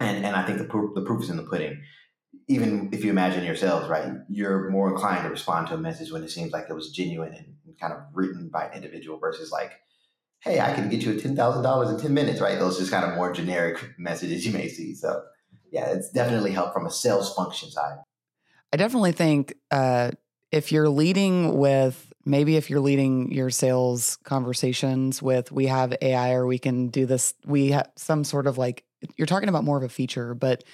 [0.00, 1.82] And and I think the proof the proof is in the pudding
[2.48, 6.24] even if you imagine yourselves, right, you're more inclined to respond to a message when
[6.24, 9.70] it seems like it was genuine and, kind of written by an individual versus like,
[10.40, 12.58] hey, I can get you a ten thousand dollars in ten minutes, right?
[12.58, 14.96] Those just kind of more generic messages you may see.
[14.96, 15.22] So
[15.70, 17.98] yeah, it's definitely helped from a sales function side.
[18.72, 20.10] I definitely think uh,
[20.50, 26.32] if you're leading with maybe if you're leading your sales conversations with we have AI
[26.32, 28.82] or we can do this, we have some sort of like
[29.16, 30.64] you're talking about more of a feature, but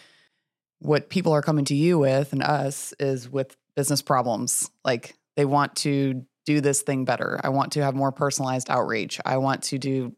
[0.80, 4.70] what people are coming to you with and us is with business problems.
[4.84, 7.40] Like they want to do this thing better.
[7.42, 9.20] I want to have more personalized outreach.
[9.24, 10.14] I want to do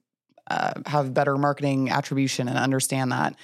[0.48, 3.36] uh, have better marketing attribution and understand that.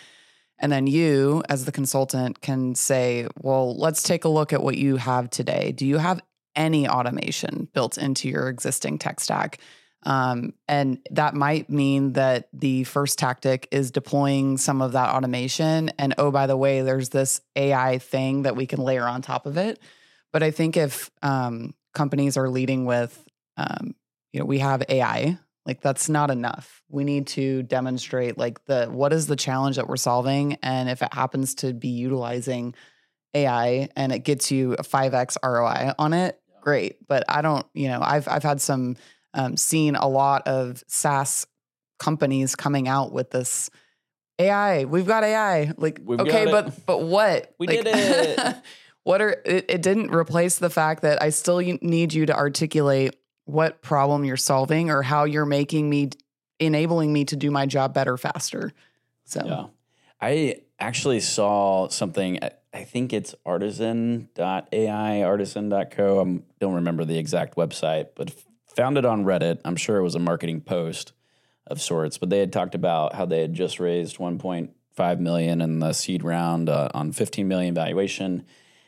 [0.59, 4.77] And then you, as the consultant, can say, well, let's take a look at what
[4.79, 5.73] you have today.
[5.73, 6.21] Do you have
[6.55, 9.59] any automation built into your existing tech stack?
[10.05, 15.91] Um, and that might mean that the first tactic is deploying some of that automation.
[15.99, 19.47] And oh, by the way, there's this AI thing that we can layer on top
[19.47, 19.79] of it.
[20.33, 23.25] But I think if um, companies are leading with,
[23.57, 23.95] um,
[24.33, 26.83] you know, we have AI, like that's not enough.
[26.89, 31.03] We need to demonstrate like the what is the challenge that we're solving, and if
[31.03, 32.75] it happens to be utilizing
[33.35, 37.07] AI and it gets you a five x ROI on it, great.
[37.07, 38.97] But I don't, you know, I've I've had some
[39.35, 41.47] um, seen a lot of SaaS
[41.99, 43.71] companies coming out with this
[44.39, 44.85] AI.
[44.85, 45.73] We've got AI.
[45.77, 47.55] Like, We've okay, but but what?
[47.59, 48.57] We Like, did it.
[49.05, 53.17] what are it, it didn't replace the fact that I still need you to articulate
[53.45, 56.11] what problem you're solving or how you're making me
[56.61, 58.73] enabling me to do my job better faster.
[59.25, 59.67] So Yeah.
[60.21, 66.21] I actually saw something, I- think it's artisan.ai, artisan.co.
[66.21, 68.33] I don't remember the exact website, but
[68.77, 69.61] found it on Reddit.
[69.65, 71.13] I'm sure it was a marketing post
[71.67, 75.79] of sorts, but they had talked about how they had just raised 1.5 million in
[75.79, 78.45] the seed round uh, on 15 million valuation.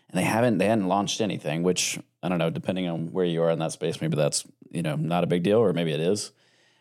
[0.09, 3.43] And they haven't they hadn't launched anything, which I don't know, depending on where you
[3.43, 6.01] are in that space, maybe that's, you know, not a big deal or maybe it
[6.01, 6.33] is.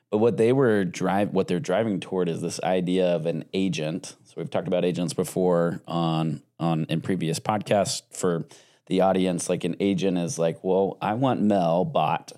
[0.10, 4.16] But what they were drive what they're driving toward is this idea of an agent.
[4.26, 8.46] So we've talked about agents before on on in previous podcasts for
[8.86, 9.50] the audience.
[9.50, 12.34] Like an agent is like, well, I want Mel bot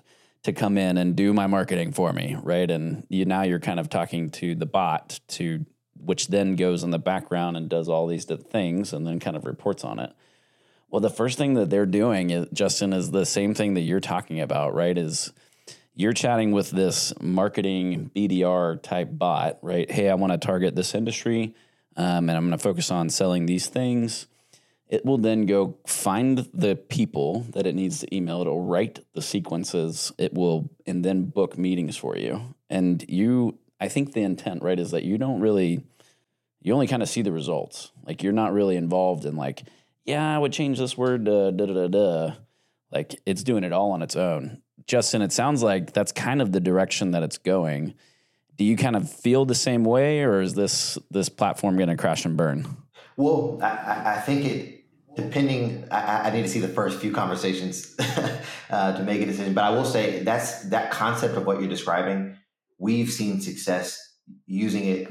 [0.46, 2.70] to come in and do my marketing for me, right?
[2.70, 5.66] And you now you're kind of talking to the bot to
[5.98, 9.44] which then goes in the background and does all these things and then kind of
[9.44, 10.12] reports on it.
[10.88, 13.98] Well, the first thing that they're doing, is, Justin, is the same thing that you're
[13.98, 14.96] talking about, right?
[14.96, 15.32] Is
[15.94, 19.90] you're chatting with this marketing BDR type bot, right?
[19.90, 21.54] Hey, I want to target this industry
[21.96, 24.26] um, and I'm going to focus on selling these things.
[24.88, 28.40] It will then go find the people that it needs to email.
[28.40, 30.12] It'll write the sequences.
[30.16, 32.54] It will, and then book meetings for you.
[32.70, 35.84] And you, I think the intent, right, is that you don't really,
[36.62, 37.90] you only kind of see the results.
[38.04, 39.64] Like you're not really involved in like,
[40.04, 42.34] yeah, I would change this word da da da da.
[42.92, 44.62] Like it's doing it all on its own.
[44.86, 47.94] Justin, it sounds like that's kind of the direction that it's going.
[48.56, 51.96] Do you kind of feel the same way, or is this this platform going to
[51.96, 52.76] crash and burn?
[53.16, 54.75] Well, I- I think it,
[55.16, 57.96] depending, I- I, need to see the first few conversations
[58.70, 59.54] uh, to make a decision.
[59.54, 62.36] But I will say that's that concept of what you're describing.
[62.78, 63.98] We've seen success
[64.46, 65.08] using it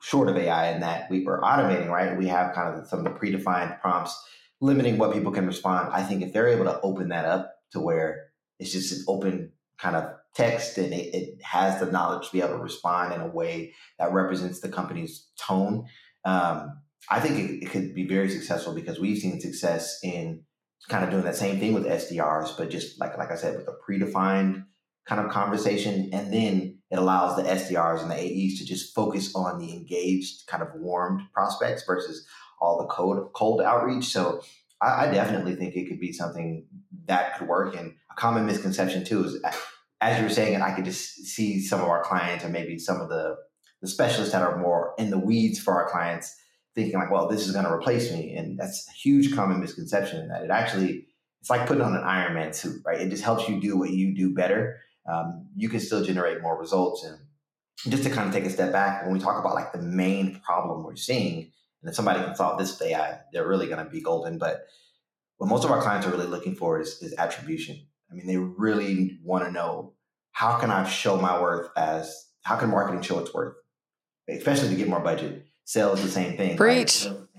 [0.00, 2.16] short of AI in that we were automating, right?
[2.16, 4.20] We have kind of some of the predefined prompts
[4.60, 5.92] limiting what people can respond.
[5.92, 9.52] I think if they're able to open that up to where it's just an open
[9.78, 13.20] kind of text and it, it has the knowledge to be able to respond in
[13.20, 15.86] a way that represents the company's tone.
[16.24, 20.44] Um, I think it, it could be very successful because we've seen success in
[20.88, 23.68] kind of doing that same thing with SDRs, but just like like I said, with
[23.68, 24.64] a predefined
[25.06, 29.34] kind of conversation, and then it allows the SDRs and the AEs to just focus
[29.34, 32.26] on the engaged, kind of warmed prospects versus
[32.60, 34.04] all the cold cold outreach.
[34.04, 34.42] So
[34.80, 36.66] I, I definitely think it could be something
[37.06, 37.76] that could work.
[37.76, 39.42] And a common misconception too is,
[40.00, 42.78] as you were saying, and I could just see some of our clients or maybe
[42.78, 43.36] some of the
[43.80, 46.36] the specialists that are more in the weeds for our clients
[46.74, 50.28] thinking like, well, this is going to replace me, and that's a huge common misconception
[50.28, 51.06] that it actually
[51.40, 53.00] it's like putting on an Iron Man suit, right?
[53.00, 54.78] It just helps you do what you do better.
[55.12, 57.18] Um, you can still generate more results, and
[57.92, 60.40] just to kind of take a step back, when we talk about like the main
[60.44, 61.50] problem we're seeing,
[61.82, 64.38] and if somebody can solve this with AI, they're really going to be golden.
[64.38, 64.62] But
[65.38, 67.84] what most of our clients are really looking for is, is attribution.
[68.10, 69.94] I mean, they really want to know
[70.30, 73.56] how can I show my worth as how can marketing show its worth,
[74.28, 75.46] especially to get more budget.
[75.64, 76.56] Sales the same thing.
[76.56, 77.06] Preach.
[77.06, 77.18] Right?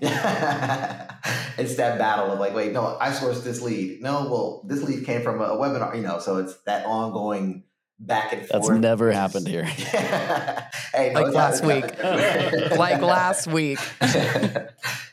[1.58, 4.02] it's that battle of like, wait, no, I sourced this lead.
[4.02, 6.18] No, well, this lead came from a, a webinar, you know.
[6.18, 7.64] So it's that ongoing
[7.98, 8.50] back and forth.
[8.50, 8.80] That's forth.
[8.80, 9.64] never happened here.
[9.64, 12.70] hey, no, Like it's last happened.
[12.70, 12.78] week.
[12.78, 13.78] like last week.
[14.00, 14.68] yeah,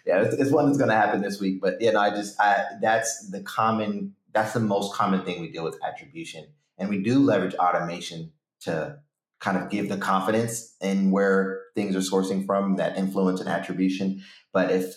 [0.05, 1.61] it's, it's one that's going to happen this week.
[1.61, 4.15] But you know, I just I, that's the common.
[4.33, 6.47] That's the most common thing we deal with attribution,
[6.77, 8.99] and we do leverage automation to
[9.41, 14.23] kind of give the confidence in where things are sourcing from, that influence and attribution.
[14.53, 14.95] But if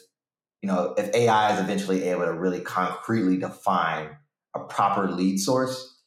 [0.63, 4.17] you know, if AI is eventually able to really concretely define
[4.55, 6.01] a proper lead source,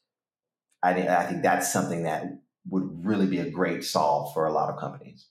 [0.81, 2.23] I think I think that's something that
[2.69, 5.27] would really be a great solve for a lot of companies.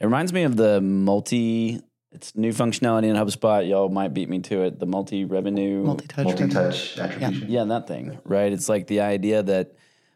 [0.00, 3.66] It reminds me of the multi It's new functionality in HubSpot.
[3.68, 4.78] Y'all might beat me to it.
[4.78, 6.24] The multi-revenue, Multi-touch.
[6.26, 7.50] Multi-touch attribution.
[7.50, 8.52] yeah, that thing, right?
[8.52, 9.72] It's like the idea that,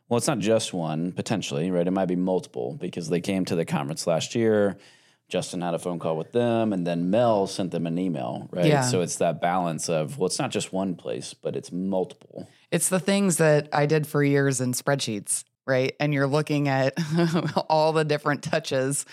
[0.09, 1.87] well, it's not just one potentially, right?
[1.87, 4.77] It might be multiple because they came to the conference last year.
[5.29, 8.66] Justin had a phone call with them, and then Mel sent them an email, right?
[8.66, 8.83] Yeah.
[8.83, 12.49] So it's that balance of, well, it's not just one place, but it's multiple.
[12.71, 15.97] It's the things that I did for years in spreadsheets, right?
[15.99, 16.95] And you're looking at
[17.69, 19.05] all the different touches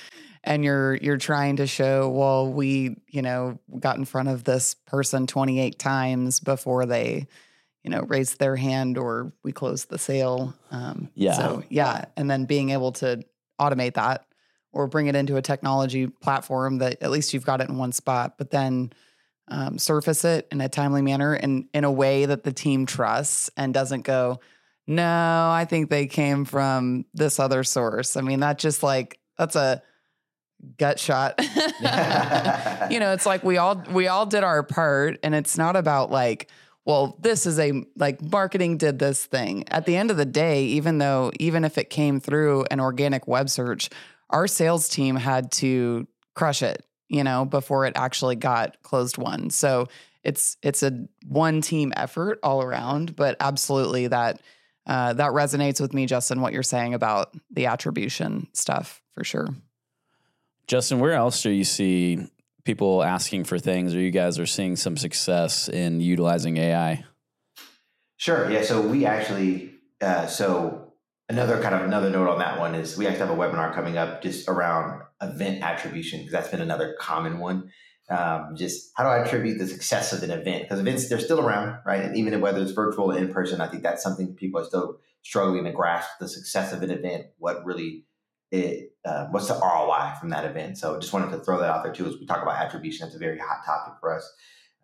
[0.43, 4.75] and you're you're trying to show, well, we, you know, got in front of this
[4.85, 7.27] person 28 times before they,
[7.83, 10.53] you know, raise their hand or we close the sale.
[10.71, 11.33] Um, Yeah.
[11.33, 13.23] So yeah, and then being able to
[13.59, 14.25] automate that
[14.71, 17.91] or bring it into a technology platform that at least you've got it in one
[17.91, 18.91] spot, but then
[19.47, 23.49] um, surface it in a timely manner and in a way that the team trusts
[23.57, 24.39] and doesn't go,
[24.87, 28.17] no, I think they came from this other source.
[28.17, 29.81] I mean, that just like that's a
[30.77, 31.39] gut shot.
[32.91, 36.11] you know, it's like we all we all did our part, and it's not about
[36.11, 36.49] like,
[36.85, 39.63] well, this is a like marketing did this thing.
[39.69, 43.27] At the end of the day, even though even if it came through an organic
[43.27, 43.89] web search,
[44.29, 49.49] our sales team had to crush it, you know, before it actually got closed won.
[49.49, 49.87] So
[50.23, 54.41] it's it's a one team effort all around, but absolutely that
[54.85, 56.41] uh, that resonates with me, Justin.
[56.41, 59.47] What you're saying about the attribution stuff for sure.
[60.67, 62.27] Justin, where else do you see
[62.65, 67.03] people asking for things, or you guys are seeing some success in utilizing AI?
[68.17, 68.49] Sure.
[68.49, 68.63] Yeah.
[68.63, 70.93] So we actually, uh, so
[71.29, 73.97] another kind of another note on that one is we actually have a webinar coming
[73.97, 77.71] up just around event attribution because that's been another common one.
[78.09, 80.63] Um, just how do I attribute the success of an event?
[80.63, 82.01] Because events they're still around, right?
[82.01, 84.99] And even whether it's virtual or in person, I think that's something people are still
[85.21, 87.27] struggling to grasp the success of an event.
[87.37, 88.05] What really
[88.53, 90.77] it uh, what's the ROI from that event?
[90.77, 93.05] So just wanted to throw that out there too as we talk about attribution.
[93.05, 94.31] That's a very hot topic for us.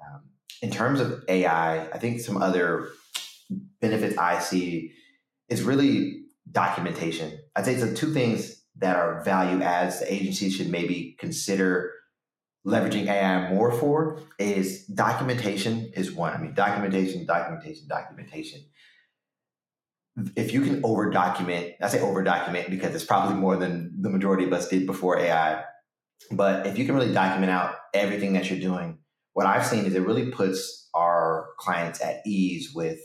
[0.01, 0.23] Um,
[0.62, 2.89] in terms of AI, I think some other
[3.79, 4.91] benefits I see
[5.47, 7.39] is really documentation.
[7.55, 11.93] I'd say it's the two things that are value adds the agency should maybe consider
[12.65, 16.34] leveraging AI more for is documentation is one.
[16.34, 18.62] I mean, documentation, documentation, documentation.
[20.36, 24.10] If you can over document, I say over document because it's probably more than the
[24.10, 25.63] majority of us did before AI.
[26.32, 28.99] But if you can really document out everything that you're doing,
[29.34, 32.99] what I've seen is it really puts our clients at ease with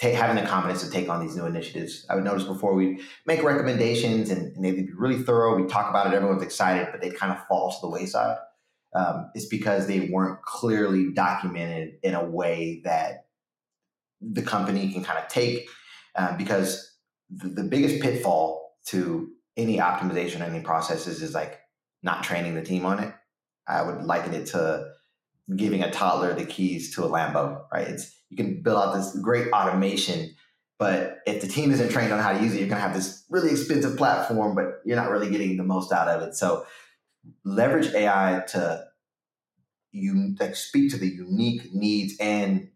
[0.00, 2.04] having the confidence to take on these new initiatives.
[2.10, 5.60] I would notice before we make recommendations and, and they'd be really thorough.
[5.60, 8.36] We talk about it, everyone's excited, but they kind of fall to the wayside.
[8.94, 13.15] Um, it's because they weren't clearly documented in a way that
[14.20, 15.68] the company can kind of take.
[16.16, 16.96] Um, because
[17.30, 21.60] the, the biggest pitfall to any optimization any processes is like
[22.02, 23.12] not training the team on it.
[23.66, 24.90] I would liken it to
[25.54, 27.86] giving a toddler the keys to a Lambo, right?
[27.88, 30.34] It's you can build out this great automation,
[30.78, 32.94] but if the team isn't trained on how to use it, you're going to have
[32.94, 36.34] this really expensive platform, but you're not really getting the most out of it.
[36.34, 36.66] So
[37.44, 38.84] leverage AI to
[39.92, 42.68] you like speak to the unique needs and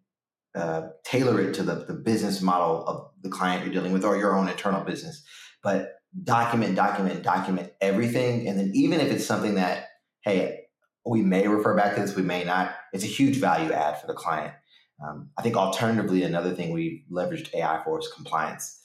[0.54, 4.16] uh, tailor it to the, the business model of the client you're dealing with or
[4.16, 5.22] your own internal business.
[5.62, 5.92] But
[6.24, 8.48] document, document, document everything.
[8.48, 9.86] And then even if it's something that,
[10.24, 10.62] hey,
[11.06, 14.06] we may refer back to this, we may not, it's a huge value add for
[14.06, 14.52] the client.
[15.02, 18.84] Um, I think alternatively, another thing we leveraged AI for is compliance.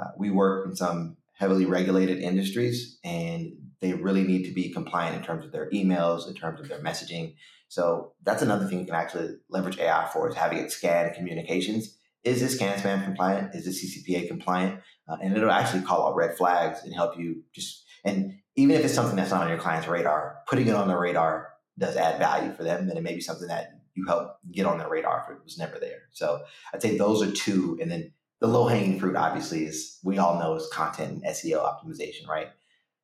[0.00, 5.16] Uh, we work in some heavily regulated industries and they really need to be compliant
[5.16, 7.34] in terms of their emails, in terms of their messaging.
[7.72, 11.96] So that's another thing you can actually leverage AI for is having it scan communications.
[12.22, 13.54] Is this CAN spam compliant?
[13.54, 14.80] Is this CCPA compliant?
[15.08, 18.84] Uh, and it'll actually call out red flags and help you just, and even if
[18.84, 22.18] it's something that's not on your client's radar, putting it on their radar does add
[22.18, 22.90] value for them.
[22.90, 25.56] And it may be something that you help get on their radar if it was
[25.56, 26.02] never there.
[26.10, 26.42] So
[26.74, 27.78] I'd say those are two.
[27.80, 31.64] And then the low hanging fruit, obviously, is we all know is content and SEO
[31.64, 32.48] optimization, right?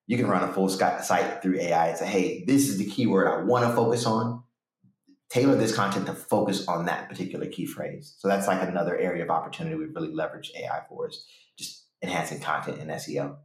[0.07, 3.29] You can run a full site through AI and say, hey, this is the keyword
[3.29, 4.43] I want to focus on.
[5.31, 8.15] Tailor this content to focus on that particular key phrase.
[8.19, 11.27] So that's like another area of opportunity we've really leveraged AI for is
[11.59, 13.37] just enhancing content in SEO.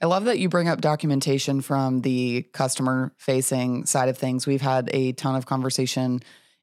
[0.00, 4.46] I love that you bring up documentation from the customer facing side of things.
[4.46, 6.20] We've had a ton of conversation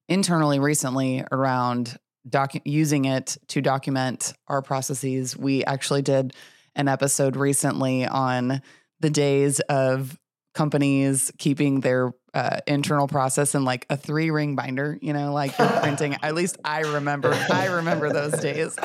[0.07, 5.37] internally recently around docu- using it to document our processes.
[5.37, 6.35] We actually did
[6.75, 8.61] an episode recently on
[8.99, 10.19] the days of
[10.53, 15.57] companies keeping their uh, internal process in like a three ring binder, you know, like
[15.57, 16.15] you're printing.
[16.23, 18.75] At least I remember, I remember those days.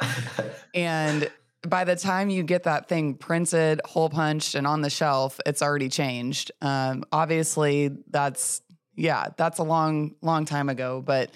[0.74, 1.30] and
[1.66, 5.60] by the time you get that thing printed, hole punched, and on the shelf, it's
[5.60, 6.50] already changed.
[6.62, 8.62] Um, obviously, that's
[8.94, 11.02] yeah, that's a long, long time ago.
[11.04, 11.30] But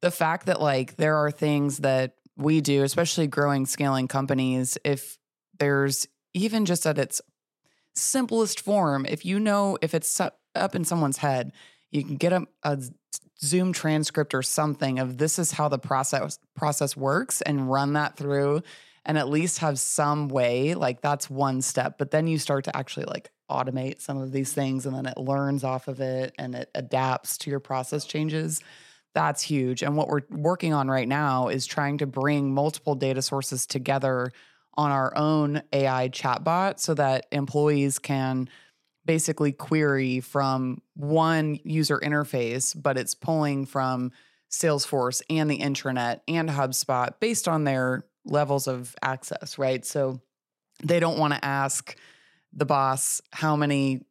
[0.00, 5.18] the fact that like there are things that we do, especially growing, scaling companies, if
[5.58, 7.20] there's even just at its
[7.94, 10.20] simplest form, if you know if it's
[10.58, 11.52] up in someone's head,
[11.90, 12.82] you can get a, a
[13.40, 18.16] Zoom transcript or something of this is how the process process works and run that
[18.16, 18.62] through
[19.04, 22.76] and at least have some way like that's one step but then you start to
[22.76, 26.54] actually like automate some of these things and then it learns off of it and
[26.54, 28.60] it adapts to your process changes.
[29.14, 33.22] That's huge and what we're working on right now is trying to bring multiple data
[33.22, 34.30] sources together
[34.74, 38.48] on our own AI chatbot so that employees can
[39.08, 44.12] basically query from one user interface, but it's pulling from
[44.50, 49.82] Salesforce and the intranet and HubSpot based on their levels of access, right?
[49.86, 50.20] So
[50.84, 51.96] they don't want to ask
[52.52, 54.04] the boss how many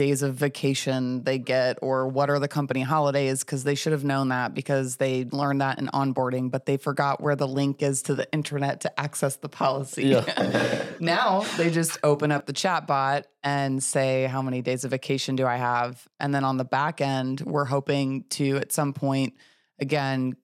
[0.00, 4.02] days of vacation they get or what are the company holidays because they should have
[4.02, 8.00] known that because they learned that in onboarding but they forgot where the link is
[8.00, 10.86] to the internet to access the policy yeah.
[11.00, 15.36] now they just open up the chat bot and say how many days of vacation
[15.36, 19.34] do i have and then on the back end we're hoping to at some point
[19.78, 20.34] again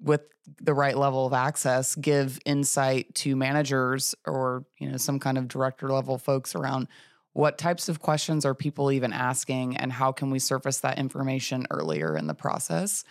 [0.00, 0.22] with
[0.58, 5.48] the right level of access give insight to managers or you know some kind of
[5.48, 6.88] director level folks around
[7.32, 11.66] what types of questions are people even asking and how can we surface that information
[11.70, 13.04] earlier in the process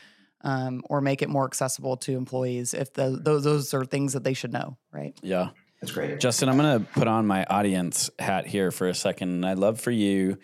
[0.44, 4.24] um, or make it more accessible to employees if the, those, those are things that
[4.24, 5.18] they should know right?
[5.22, 5.50] Yeah.
[5.82, 6.20] That's great.
[6.20, 9.58] Justin i'm going to put on my audience hat here for a second and i'd
[9.58, 10.38] love for you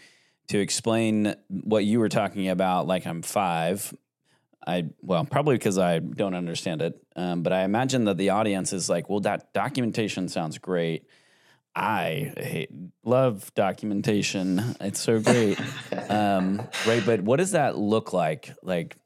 [0.47, 3.93] to explain what you were talking about like i'm five.
[4.67, 8.73] I well probably because I don't understand it, um, but I imagine that the audience
[8.73, 11.05] is like, well, that documentation sounds great.
[11.77, 12.71] I hate,
[13.05, 14.75] love documentation.
[14.81, 15.59] It's so great,
[16.09, 17.03] um, right?
[17.05, 18.51] But what does that look like?
[18.63, 18.97] Like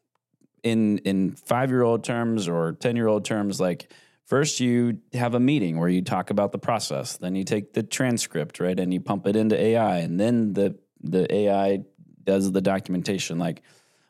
[0.63, 3.59] in in five year old terms or ten year old terms?
[3.59, 3.91] Like
[4.25, 7.83] first you have a meeting where you talk about the process, then you take the
[7.83, 11.79] transcript, right, and you pump it into AI, and then the the AI
[12.23, 13.37] does the documentation.
[13.37, 13.63] Like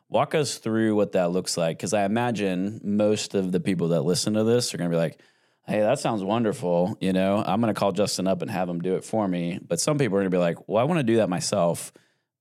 [0.08, 4.02] walk us through what that looks like, because I imagine most of the people that
[4.02, 5.18] listen to this are going to be like
[5.66, 6.96] hey, that sounds wonderful.
[7.00, 9.58] You know, I'm going to call Justin up and have him do it for me.
[9.66, 11.92] But some people are going to be like, well, I want to do that myself,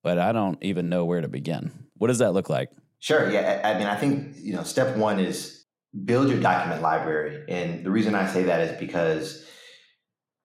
[0.04, 1.88] but I don't even know where to begin.
[1.98, 2.72] What does that look like?
[3.00, 3.30] Sure.
[3.30, 3.62] Yeah.
[3.64, 5.66] I mean, I think, you know, step one is
[6.06, 7.44] build your document library.
[7.48, 9.46] And the reason I say that is because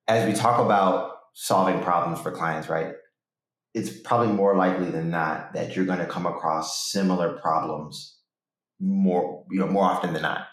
[0.08, 2.94] as we talk about solving problems for clients, right?
[3.74, 8.18] It's probably more likely than not that you're going to come across similar problems
[8.80, 10.46] more, you know, more often than not.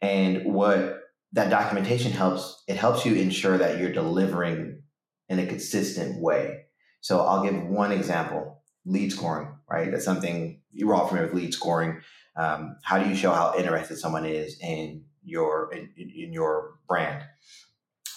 [0.00, 0.99] And what
[1.32, 4.82] that documentation helps it helps you ensure that you're delivering
[5.28, 6.64] in a consistent way.
[7.00, 9.90] So i'll give one example lead scoring right?
[9.90, 12.00] That's something you're all familiar with lead scoring.
[12.36, 17.24] Um, how do you show how interested someone is in your in, in your brand?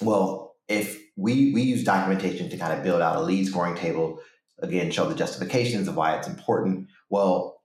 [0.02, 4.20] Well if we we use documentation to kind of build out a lead scoring table
[4.60, 6.88] again show the justifications of why it's important.
[7.10, 7.62] Well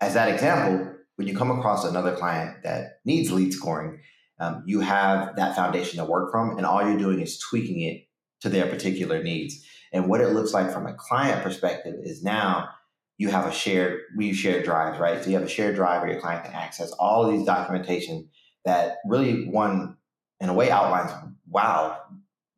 [0.00, 4.00] as that example when you come across another client that needs lead scoring
[4.40, 8.06] um, you have that foundation to work from, and all you're doing is tweaking it
[8.40, 9.64] to their particular needs.
[9.92, 12.68] And what it looks like from a client perspective is now
[13.16, 15.22] you have a shared, we share drives, right?
[15.22, 18.28] So you have a shared drive where your client can access all of these documentation
[18.64, 19.96] that really, one,
[20.40, 21.10] in a way, outlines,
[21.48, 21.98] wow,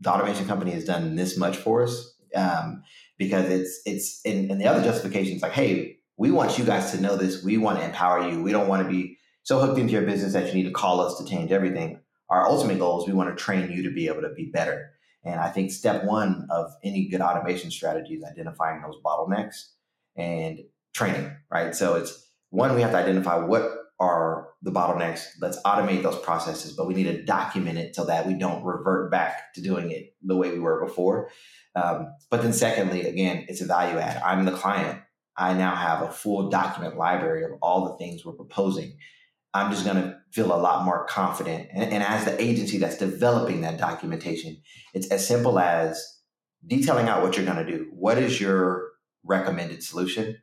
[0.00, 2.14] the automation company has done this much for us.
[2.34, 2.82] Um,
[3.16, 6.92] because it's, it's, in, and the other justification is like, hey, we want you guys
[6.92, 7.42] to know this.
[7.42, 8.42] We want to empower you.
[8.42, 11.00] We don't want to be so hooked into your business that you need to call
[11.00, 12.00] us to change everything.
[12.28, 14.92] Our ultimate goal is we want to train you to be able to be better.
[15.24, 19.70] And I think step one of any good automation strategy is identifying those bottlenecks
[20.16, 20.60] and
[20.94, 21.74] training, right?
[21.74, 25.24] So it's one, we have to identify what are the bottlenecks.
[25.40, 29.10] Let's automate those processes, but we need to document it so that we don't revert
[29.10, 31.30] back to doing it the way we were before.
[31.74, 34.20] Um, but then, secondly, again, it's a value add.
[34.22, 35.00] I'm the client.
[35.36, 38.96] I now have a full document library of all the things we're proposing.
[39.52, 41.68] I'm just going to feel a lot more confident.
[41.72, 44.58] And, and, as the agency that's developing that documentation,
[44.94, 46.04] it's as simple as
[46.66, 47.88] detailing out what you're going to do.
[47.92, 48.90] What is your
[49.24, 50.38] recommended solution?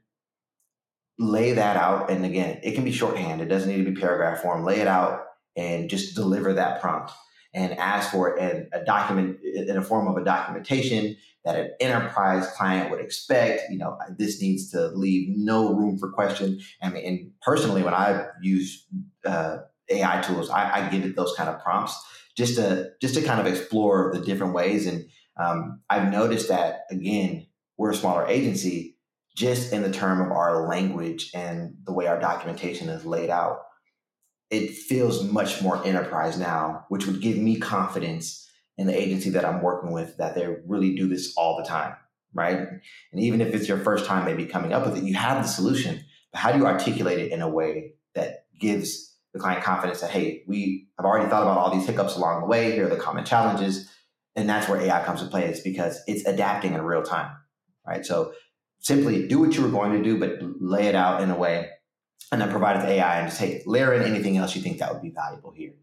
[1.17, 2.09] Lay that out.
[2.09, 4.65] And again, it can be shorthand, it doesn't need to be paragraph form.
[4.65, 5.21] Lay it out
[5.55, 7.11] and just deliver that prompt
[7.57, 12.45] and ask for in a document in a form of a documentation that an enterprise
[12.55, 13.63] client would expect.
[13.71, 16.59] You know, this needs to leave no room for question.
[16.83, 18.85] I mean, and personally, when I use
[19.25, 19.57] uh,
[19.89, 21.99] AI tools, I, I give it those kind of prompts
[22.37, 24.85] just to just to kind of explore the different ways.
[24.85, 28.97] And um, I've noticed that again, we're a smaller agency,
[29.35, 33.61] just in the term of our language and the way our documentation is laid out.
[34.49, 39.45] It feels much more enterprise now, which would give me confidence in the agency that
[39.45, 41.95] I'm working with that they really do this all the time,
[42.33, 42.57] right?
[43.11, 45.47] And even if it's your first time maybe coming up with it, you have the
[45.47, 46.03] solution.
[46.31, 50.11] But how do you articulate it in a way that gives the client confidence that,
[50.11, 52.71] hey, we have already thought about all these hiccups along the way.
[52.71, 53.89] Here are the common challenges.
[54.35, 57.31] And that's where AI comes to play is because it's adapting in real time,
[57.85, 58.05] right?
[58.05, 58.33] So
[58.79, 61.69] simply do what you were going to do, but lay it out in a way
[62.31, 64.79] and then provide it to AI and just, hey, layer in anything else you think
[64.79, 65.73] that would be valuable here.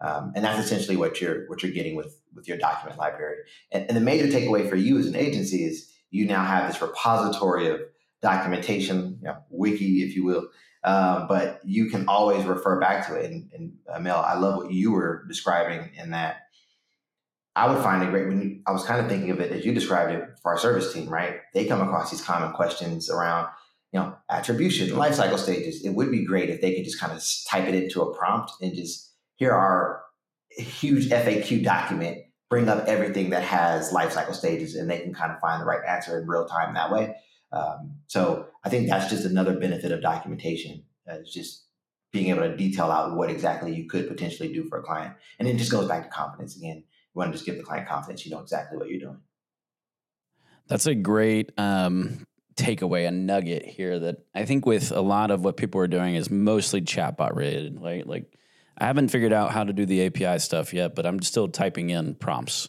[0.00, 3.38] Um, and that's essentially what you're what you're getting with with your document library.
[3.72, 6.82] And, and the major takeaway for you as an agency is you now have this
[6.82, 7.80] repository of
[8.20, 10.48] documentation, you know, wiki, if you will,
[10.84, 13.30] um, but you can always refer back to it.
[13.30, 16.36] And, and uh, Mel, I love what you were describing in that.
[17.56, 19.64] I would find it great when you, I was kind of thinking of it as
[19.64, 21.36] you described it for our service team, right?
[21.52, 23.48] They come across these common questions around,
[23.94, 25.84] you know, attribution, life cycle stages.
[25.84, 28.50] It would be great if they could just kind of type it into a prompt
[28.60, 30.02] and just here are
[30.50, 32.18] huge FAQ document,
[32.50, 35.64] bring up everything that has life cycle stages, and they can kind of find the
[35.64, 37.14] right answer in real time that way.
[37.52, 40.82] Um, so I think that's just another benefit of documentation.
[41.08, 41.66] Uh, it's just
[42.10, 45.14] being able to detail out what exactly you could potentially do for a client.
[45.38, 46.78] And it just goes back to confidence again.
[46.78, 49.20] You want to just give the client confidence you know exactly what you're doing.
[50.66, 52.24] That's a great um,
[52.56, 56.14] takeaway, a nugget here that I think with a lot of what people are doing
[56.14, 57.80] is mostly chatbot related.
[57.80, 58.06] Right?
[58.06, 58.32] Like
[58.78, 61.90] I haven't figured out how to do the API stuff yet, but I'm still typing
[61.90, 62.68] in prompts.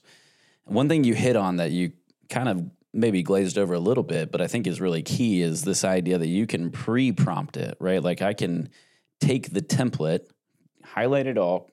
[0.66, 1.94] One thing you hit on that you
[2.30, 2.64] kind of
[2.94, 6.18] maybe glazed over a little bit, but I think is really key is this idea
[6.18, 8.02] that you can pre prompt it, right?
[8.02, 8.70] Like I can
[9.20, 10.22] take the template,
[10.84, 11.70] highlight it all,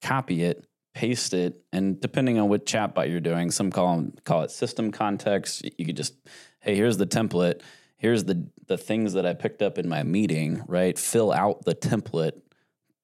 [0.00, 4.42] copy it, paste it, and depending on what chatbot you're doing, some call them, call
[4.42, 5.64] it system context.
[5.78, 6.14] You could just,
[6.62, 7.60] hey, here's the template.
[7.98, 10.98] Here's the the things that I picked up in my meeting, right?
[10.98, 12.40] Fill out the template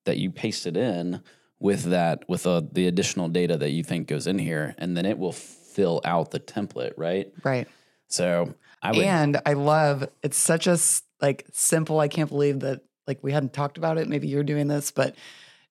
[0.05, 1.23] that you pasted in
[1.61, 5.05] with that with uh, the additional data that you think goes in here, and then
[5.05, 7.33] it will fill out the template, right?
[7.45, 7.69] Right.
[8.09, 10.79] So I would, and I love it's such a
[11.21, 12.01] like simple.
[12.01, 14.09] I can't believe that like we hadn't talked about it.
[14.09, 15.15] Maybe you're doing this, but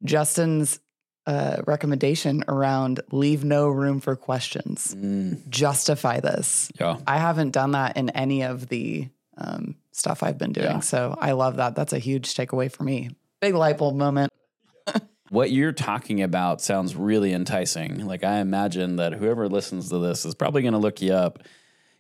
[0.03, 0.79] Justin's
[1.27, 4.95] uh, recommendation around leave no room for questions.
[4.97, 5.47] Mm.
[5.49, 6.71] Justify this.
[6.79, 6.97] Yeah.
[7.05, 10.65] I haven't done that in any of the um, stuff I've been doing.
[10.65, 10.79] Yeah.
[10.79, 11.75] So I love that.
[11.75, 13.09] That's a huge takeaway for me.
[13.41, 14.31] Big light bulb moment.
[15.29, 18.07] what you're talking about sounds really enticing.
[18.07, 21.43] Like I imagine that whoever listens to this is probably going to look you up.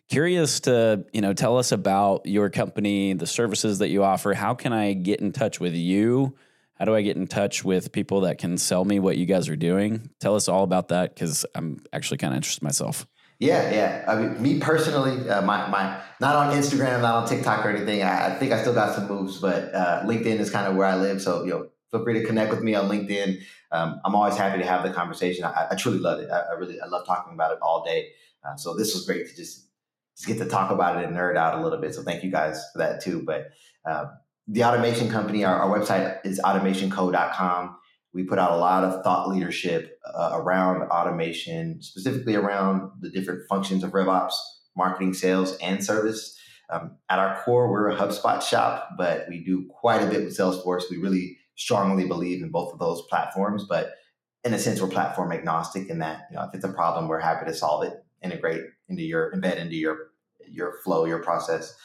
[0.07, 4.33] Curious to, you know, tell us about your company, the services that you offer.
[4.33, 6.37] How can I get in touch with you?
[6.79, 9.49] How do I get in touch with people that can sell me what you guys
[9.49, 10.09] are doing?
[10.19, 13.07] Tell us all about that because I'm actually kind of interested myself.
[13.39, 14.05] Yeah, yeah.
[14.07, 18.01] I mean, me personally, uh, my my not on Instagram, not on TikTok or anything.
[18.01, 20.87] I, I think I still got some moves, but uh, LinkedIn is kind of where
[20.87, 21.21] I live.
[21.21, 23.39] So you know, feel free to connect with me on LinkedIn.
[23.71, 25.43] Um, I'm always happy to have the conversation.
[25.43, 26.29] I, I truly love it.
[26.29, 28.09] I, I, really, I love talking about it all day.
[28.43, 29.67] Uh, so this was great to just,
[30.15, 31.93] just get to talk about it and nerd out a little bit.
[31.93, 33.23] So thank you guys for that too.
[33.23, 33.49] But
[33.85, 34.05] uh,
[34.47, 37.77] the automation company, our, our website is automationco.com.
[38.13, 43.47] We put out a lot of thought leadership uh, around automation, specifically around the different
[43.49, 44.33] functions of RevOps,
[44.75, 46.37] marketing, sales, and service.
[46.69, 50.37] Um, at our core, we're a HubSpot shop, but we do quite a bit with
[50.37, 50.83] Salesforce.
[50.89, 53.95] We really strongly believe in both of those platforms, but
[54.43, 57.19] in a sense, we're platform agnostic in that, you know, if it's a problem, we're
[57.19, 57.93] happy to solve it,
[58.23, 60.11] integrate into your, embed into your,
[60.47, 61.75] your flow, your process.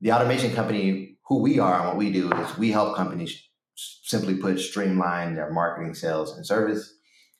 [0.00, 3.42] The automation company, who we are and what we do is we help companies
[3.74, 6.94] simply put, streamline their marketing, sales, and service,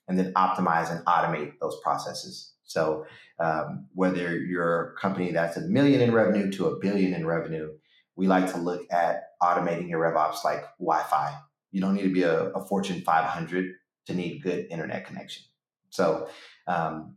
[0.08, 2.52] and then optimize and automate those processes.
[2.64, 3.06] So
[3.38, 7.70] um, whether you're a company that's a million in revenue to a billion in revenue,
[8.16, 11.38] we like to look at automating your RevOps like Wi-Fi.
[11.70, 13.74] You don't need to be a, a Fortune 500
[14.06, 15.44] to need good internet connection.
[15.90, 16.28] So
[16.66, 17.16] um,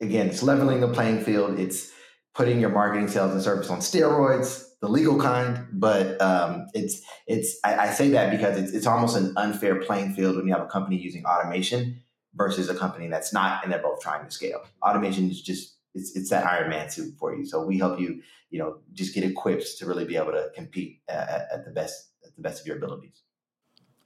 [0.00, 1.58] again, it's leveling the playing field.
[1.58, 1.90] It's
[2.34, 5.66] putting your marketing, sales, and service on steroids, the legal kind.
[5.72, 10.12] But um, it's it's I, I, say that because it's it's almost an unfair playing
[10.12, 12.02] field when you have a company using automation
[12.34, 14.62] versus a company that's not, and they're both trying to scale.
[14.82, 17.46] Automation is just it's it's that Iron Man suit for you.
[17.46, 21.00] So we help you, you know, just get equipped to really be able to compete
[21.08, 23.22] at, at the best at the best of your abilities.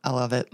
[0.04, 0.48] I love it.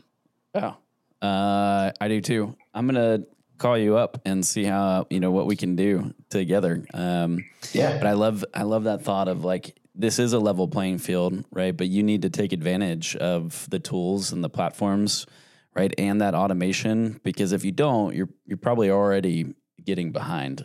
[0.55, 0.75] Yeah,
[1.21, 2.57] uh, I do too.
[2.73, 3.25] I'm gonna
[3.59, 6.87] call you up and see how you know what we can do together.
[6.95, 10.69] Um, yeah, but I love I love that thought of like this is a level
[10.69, 11.77] playing field, right?
[11.77, 15.27] But you need to take advantage of the tools and the platforms
[15.75, 15.93] right?
[15.99, 20.65] And that automation, because if you don't, you're you're probably already getting behind,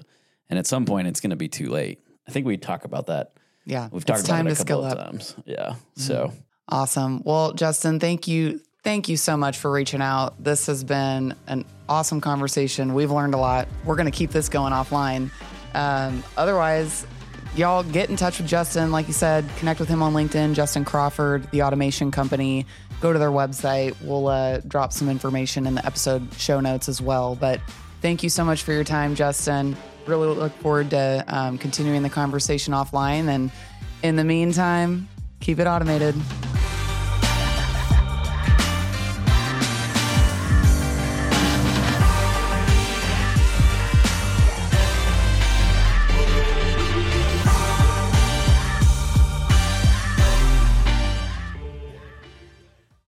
[0.50, 2.00] and at some point, it's going to be too late.
[2.28, 3.34] I think we talk about that.
[3.66, 4.98] Yeah, We've talked about it a couple of up.
[4.98, 5.12] Mm-hmm.
[5.12, 5.36] times.
[5.46, 5.76] Yeah.
[5.96, 6.34] So
[6.68, 7.24] Awesome.
[7.24, 8.62] Well, Justin, thank you.
[8.84, 10.42] Thank you so much for reaching out.
[10.42, 12.94] This has been an awesome conversation.
[12.94, 13.68] We've learned a lot.
[13.84, 15.32] We're going to keep this going offline.
[15.74, 17.06] Um, otherwise,
[17.56, 18.92] y'all get in touch with Justin.
[18.92, 22.66] Like you said, connect with him on LinkedIn, Justin Crawford, the automation company.
[23.02, 23.96] Go to their website.
[24.02, 27.36] We'll uh, drop some information in the episode show notes as well.
[27.36, 27.62] But
[28.02, 29.76] thank you so much for your time, Justin.
[30.06, 33.28] Really look forward to um, continuing the conversation offline.
[33.28, 33.52] And
[34.04, 35.08] in the meantime,
[35.40, 36.16] keep it automated.